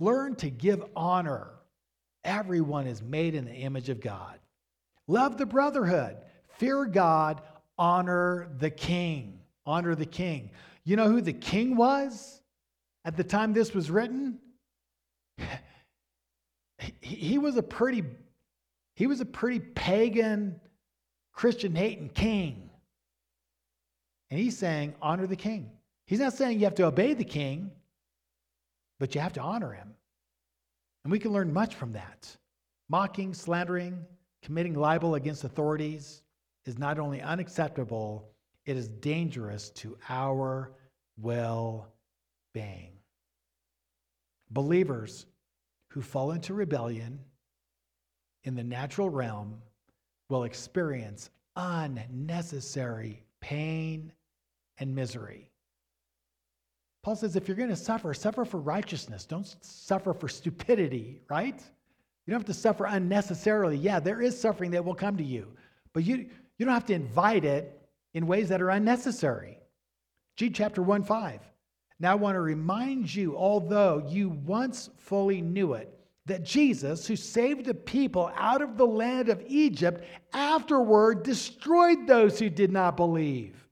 Learn 0.00 0.34
to 0.36 0.50
give 0.50 0.82
honor. 0.96 1.52
Everyone 2.24 2.88
is 2.88 3.00
made 3.00 3.36
in 3.36 3.44
the 3.44 3.54
image 3.54 3.88
of 3.88 4.00
God. 4.00 4.40
Love 5.06 5.38
the 5.38 5.46
brotherhood. 5.46 6.16
Fear 6.58 6.86
God. 6.86 7.42
Honor 7.78 8.50
the 8.58 8.70
king. 8.70 9.38
Honor 9.64 9.94
the 9.94 10.04
king. 10.04 10.50
You 10.84 10.96
know 10.96 11.06
who 11.06 11.20
the 11.20 11.32
king 11.32 11.76
was 11.76 12.42
at 13.04 13.16
the 13.16 13.22
time 13.22 13.52
this 13.52 13.72
was 13.72 13.88
written? 13.88 14.40
he 17.00 17.38
was 17.38 17.56
a 17.56 17.62
pretty 17.62 18.02
he 18.94 19.06
was 19.06 19.20
a 19.20 19.24
pretty 19.24 19.60
pagan 19.60 20.60
christian 21.32 21.74
hating 21.74 22.08
king 22.08 22.70
and 24.30 24.40
he's 24.40 24.56
saying 24.56 24.94
honor 25.00 25.26
the 25.26 25.36
king 25.36 25.70
He's 26.10 26.18
not 26.18 26.32
saying 26.32 26.58
you 26.58 26.64
have 26.64 26.74
to 26.74 26.86
obey 26.86 27.14
the 27.14 27.22
king, 27.22 27.70
but 28.98 29.14
you 29.14 29.20
have 29.20 29.34
to 29.34 29.40
honor 29.40 29.72
him. 29.72 29.94
And 31.04 31.12
we 31.12 31.20
can 31.20 31.30
learn 31.30 31.52
much 31.52 31.76
from 31.76 31.92
that. 31.92 32.36
Mocking, 32.88 33.32
slandering, 33.32 34.04
committing 34.42 34.74
libel 34.74 35.14
against 35.14 35.44
authorities 35.44 36.22
is 36.64 36.80
not 36.80 36.98
only 36.98 37.22
unacceptable, 37.22 38.28
it 38.66 38.76
is 38.76 38.88
dangerous 38.88 39.70
to 39.70 39.96
our 40.08 40.72
well 41.16 41.86
being. 42.54 42.90
Believers 44.50 45.26
who 45.90 46.02
fall 46.02 46.32
into 46.32 46.54
rebellion 46.54 47.20
in 48.42 48.56
the 48.56 48.64
natural 48.64 49.10
realm 49.10 49.62
will 50.28 50.42
experience 50.42 51.30
unnecessary 51.54 53.22
pain 53.40 54.12
and 54.78 54.92
misery. 54.92 55.49
Paul 57.02 57.16
says 57.16 57.34
if 57.34 57.48
you're 57.48 57.56
going 57.56 57.70
to 57.70 57.76
suffer, 57.76 58.12
suffer 58.12 58.44
for 58.44 58.60
righteousness. 58.60 59.24
Don't 59.24 59.46
suffer 59.62 60.12
for 60.12 60.28
stupidity, 60.28 61.22
right? 61.30 61.58
You 62.26 62.30
don't 62.30 62.40
have 62.40 62.46
to 62.46 62.54
suffer 62.54 62.84
unnecessarily. 62.84 63.76
Yeah, 63.76 64.00
there 64.00 64.20
is 64.20 64.38
suffering 64.38 64.70
that 64.72 64.84
will 64.84 64.94
come 64.94 65.16
to 65.16 65.24
you, 65.24 65.48
but 65.92 66.04
you, 66.04 66.26
you 66.58 66.66
don't 66.66 66.74
have 66.74 66.86
to 66.86 66.94
invite 66.94 67.44
it 67.44 67.80
in 68.14 68.26
ways 68.26 68.48
that 68.50 68.60
are 68.60 68.70
unnecessary. 68.70 69.58
Jude 70.36 70.54
chapter 70.54 70.82
1 70.82 71.04
5. 71.04 71.40
Now 71.98 72.12
I 72.12 72.14
want 72.14 72.36
to 72.36 72.40
remind 72.40 73.14
you, 73.14 73.36
although 73.36 74.02
you 74.08 74.30
once 74.30 74.90
fully 74.98 75.42
knew 75.42 75.74
it, 75.74 75.94
that 76.26 76.44
Jesus, 76.44 77.06
who 77.06 77.16
saved 77.16 77.64
the 77.64 77.74
people 77.74 78.30
out 78.36 78.62
of 78.62 78.76
the 78.76 78.86
land 78.86 79.28
of 79.28 79.42
Egypt, 79.46 80.04
afterward 80.32 81.22
destroyed 81.22 82.06
those 82.06 82.38
who 82.38 82.48
did 82.48 82.72
not 82.72 82.96
believe. 82.96 83.68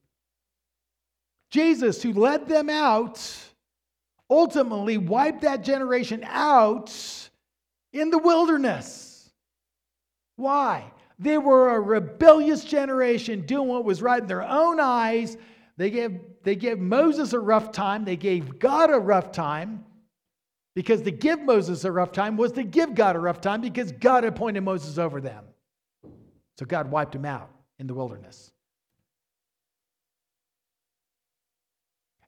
Jesus, 1.49 2.03
who 2.03 2.13
led 2.13 2.47
them 2.47 2.69
out, 2.69 3.19
ultimately 4.29 4.97
wiped 4.97 5.41
that 5.41 5.63
generation 5.63 6.23
out 6.25 6.93
in 7.91 8.09
the 8.11 8.17
wilderness. 8.17 9.31
Why? 10.35 10.91
They 11.17 11.37
were 11.37 11.75
a 11.75 11.79
rebellious 11.79 12.63
generation 12.63 13.41
doing 13.41 13.67
what 13.67 13.83
was 13.83 14.01
right 14.01 14.21
in 14.21 14.27
their 14.27 14.43
own 14.43 14.79
eyes. 14.79 15.37
They 15.75 15.89
gave, 15.89 16.19
they 16.43 16.55
gave 16.55 16.79
Moses 16.79 17.33
a 17.33 17.39
rough 17.39 17.71
time, 17.71 18.05
they 18.05 18.15
gave 18.15 18.59
God 18.59 18.89
a 18.89 18.99
rough 18.99 19.31
time. 19.31 19.85
Because 20.75 21.01
to 21.01 21.11
give 21.11 21.41
Moses 21.41 21.83
a 21.83 21.91
rough 21.91 22.11
time 22.13 22.37
was 22.37 22.53
to 22.53 22.63
give 22.63 22.95
God 22.95 23.15
a 23.15 23.19
rough 23.19 23.41
time 23.41 23.59
because 23.59 23.91
God 23.91 24.23
appointed 24.23 24.61
Moses 24.61 24.97
over 24.97 25.19
them. 25.19 25.43
So 26.57 26.65
God 26.65 26.89
wiped 26.91 27.15
him 27.15 27.25
out 27.25 27.49
in 27.79 27.87
the 27.87 27.93
wilderness. 27.93 28.51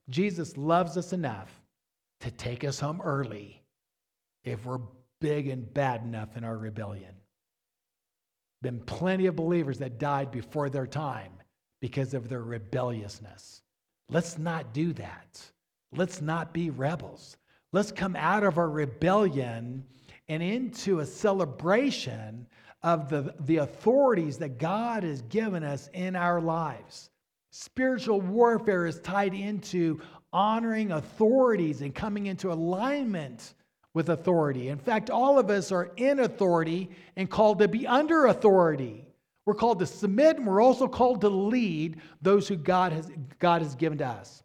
Jesus 0.10 0.58
loves 0.58 0.98
us 0.98 1.14
enough 1.14 1.50
to 2.22 2.32
take 2.32 2.64
us 2.64 2.80
home 2.80 3.02
early 3.02 3.64
if 4.44 4.66
we're 4.66 4.80
big 5.20 5.48
and 5.48 5.72
bad 5.74 6.04
enough 6.04 6.36
in 6.38 6.44
our 6.44 6.58
rebellion. 6.58 7.14
Been 8.62 8.80
plenty 8.80 9.26
of 9.26 9.36
believers 9.36 9.80
that 9.80 10.00
died 10.00 10.32
before 10.32 10.70
their 10.70 10.88
time 10.88 11.32
because 11.80 12.14
of 12.14 12.30
their 12.30 12.44
rebelliousness. 12.44 13.62
Let's 14.10 14.38
not 14.38 14.74
do 14.74 14.94
that. 14.94 15.42
Let's 15.94 16.22
not 16.22 16.54
be 16.54 16.70
rebels. 16.70 17.38
Let's 17.72 17.92
come 17.92 18.16
out 18.16 18.44
of 18.44 18.58
our 18.58 18.70
rebellion 18.70 19.86
and 20.28 20.44
into 20.44 21.00
a 21.00 21.06
celebration 21.06 22.48
of 22.84 23.10
the, 23.10 23.34
the 23.42 23.58
authorities 23.58 24.38
that 24.40 24.58
God 24.58 25.04
has 25.04 25.22
given 25.24 25.64
us 25.64 25.90
in 25.94 26.16
our 26.16 26.42
lives. 26.42 27.10
Spiritual 27.52 28.22
warfare 28.22 28.86
is 28.86 29.00
tied 29.02 29.34
into 29.34 30.02
honoring 30.32 30.92
authorities 30.92 31.82
and 31.82 31.94
coming 31.94 32.28
into 32.28 32.52
alignment 32.52 33.54
with 33.94 34.10
authority. 34.10 34.70
In 34.70 34.78
fact, 34.78 35.10
all 35.10 35.38
of 35.38 35.50
us 35.50 35.72
are 35.72 35.92
in 35.98 36.20
authority 36.20 36.90
and 37.18 37.30
called 37.30 37.60
to 37.60 37.68
be 37.68 37.86
under 37.86 38.28
authority. 38.28 39.06
We're 39.46 39.56
called 39.56 39.80
to 39.80 39.86
submit 39.86 40.38
and 40.38 40.48
we're 40.48 40.62
also 40.62 40.88
called 40.88 41.22
to 41.22 41.30
lead 41.30 42.00
those 42.22 42.48
who 42.48 42.56
God 42.56 42.94
has, 42.94 43.12
God 43.40 43.62
has 43.62 43.76
given 43.76 43.98
to 43.98 44.08
us. 44.08 44.44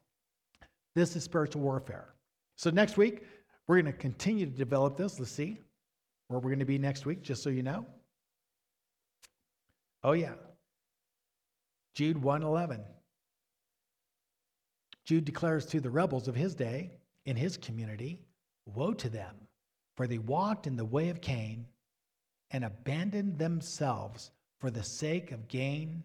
This 0.97 1.15
is 1.15 1.23
spiritual 1.23 1.63
warfare. 1.63 2.13
So 2.57 2.71
next 2.71 2.97
week, 2.97 3.23
we're 3.69 3.81
going 3.81 3.93
to 3.93 3.99
continue 3.99 4.47
to 4.47 4.53
develop 4.53 4.97
this. 4.97 5.21
Let's 5.21 5.31
see 5.31 5.61
where 6.27 6.41
we're 6.41 6.51
going 6.51 6.59
to 6.59 6.65
be 6.65 6.79
next 6.79 7.07
week, 7.07 7.23
just 7.23 7.43
so 7.43 7.51
you 7.51 7.63
know. 7.63 7.87
Oh, 10.03 10.13
yeah. 10.13 10.33
Jude 11.95 12.21
111. 12.21 12.81
Jude 15.07 15.25
declares 15.25 15.65
to 15.67 15.81
the 15.81 15.91
rebels 15.91 16.29
of 16.29 16.35
his 16.35 16.55
day 16.55 16.91
in 17.25 17.37
his 17.37 17.57
community 17.57 18.21
Woe 18.75 18.93
to 18.95 19.09
them, 19.09 19.37
for 19.97 20.09
they 20.09 20.19
walked 20.19 20.67
in 20.67 20.77
the 20.77 20.85
way 20.85 21.09
of 21.09 21.21
Cain 21.21 21.67
and 22.51 22.65
abandoned 22.65 23.39
themselves 23.39 24.33
for 24.61 24.71
the 24.71 24.83
sake 24.83 25.31
of 25.31 25.47
gain 25.47 26.03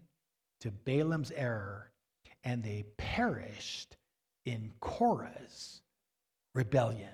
to 0.60 0.70
Balaam's 0.70 1.32
error, 1.32 1.90
and 2.44 2.62
they 2.62 2.84
perished 2.96 3.96
in 4.44 4.72
Korah's 4.78 5.82
rebellion. 6.54 7.10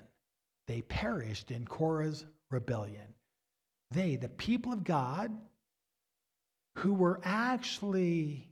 They 0.67 0.83
perished 0.83 1.49
in 1.49 1.65
Korah's 1.65 2.25
rebellion. 2.51 3.15
They, 3.89 4.15
the 4.15 4.29
people 4.29 4.71
of 4.71 4.83
God, 4.83 5.35
who 6.77 6.93
were 6.93 7.19
actually 7.23 8.48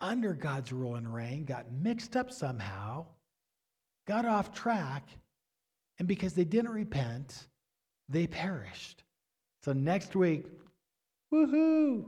under 0.00 0.32
God's 0.34 0.72
rule 0.72 0.96
and 0.96 1.12
reign, 1.12 1.44
got 1.44 1.70
mixed 1.72 2.16
up 2.16 2.30
somehow, 2.30 3.06
got 4.06 4.24
off 4.24 4.52
track, 4.54 5.08
and 5.98 6.06
because 6.06 6.34
they 6.34 6.44
didn't 6.44 6.70
repent, 6.70 7.46
they 8.08 8.26
perished. 8.26 9.04
So 9.62 9.72
next 9.72 10.14
week, 10.14 10.46
woohoo, 11.32 12.06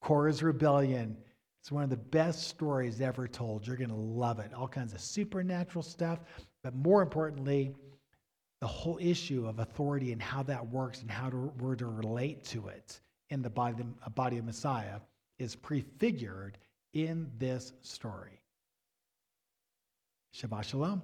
Korah's 0.00 0.42
rebellion. 0.42 1.16
It's 1.62 1.72
one 1.72 1.82
of 1.82 1.90
the 1.90 1.96
best 1.96 2.46
stories 2.46 3.00
ever 3.00 3.26
told. 3.26 3.66
You're 3.66 3.76
going 3.76 3.90
to 3.90 3.96
love 3.96 4.38
it. 4.38 4.54
All 4.54 4.68
kinds 4.68 4.92
of 4.94 5.00
supernatural 5.00 5.82
stuff, 5.82 6.20
but 6.62 6.74
more 6.74 7.02
importantly, 7.02 7.74
the 8.60 8.66
whole 8.66 8.98
issue 9.00 9.46
of 9.46 9.58
authority 9.58 10.12
and 10.12 10.22
how 10.22 10.42
that 10.44 10.66
works 10.68 11.02
and 11.02 11.10
how 11.10 11.28
to, 11.28 11.52
we're 11.58 11.74
to 11.76 11.86
relate 11.86 12.44
to 12.44 12.68
it 12.68 13.00
in 13.30 13.42
the 13.42 13.50
body, 13.50 13.82
the 14.04 14.10
body 14.10 14.38
of 14.38 14.44
Messiah 14.44 15.00
is 15.38 15.56
prefigured 15.56 16.56
in 17.04 17.30
this 17.38 17.74
story. 17.82 18.40
Shabbat 20.34 20.64
Shalom. 20.64 21.02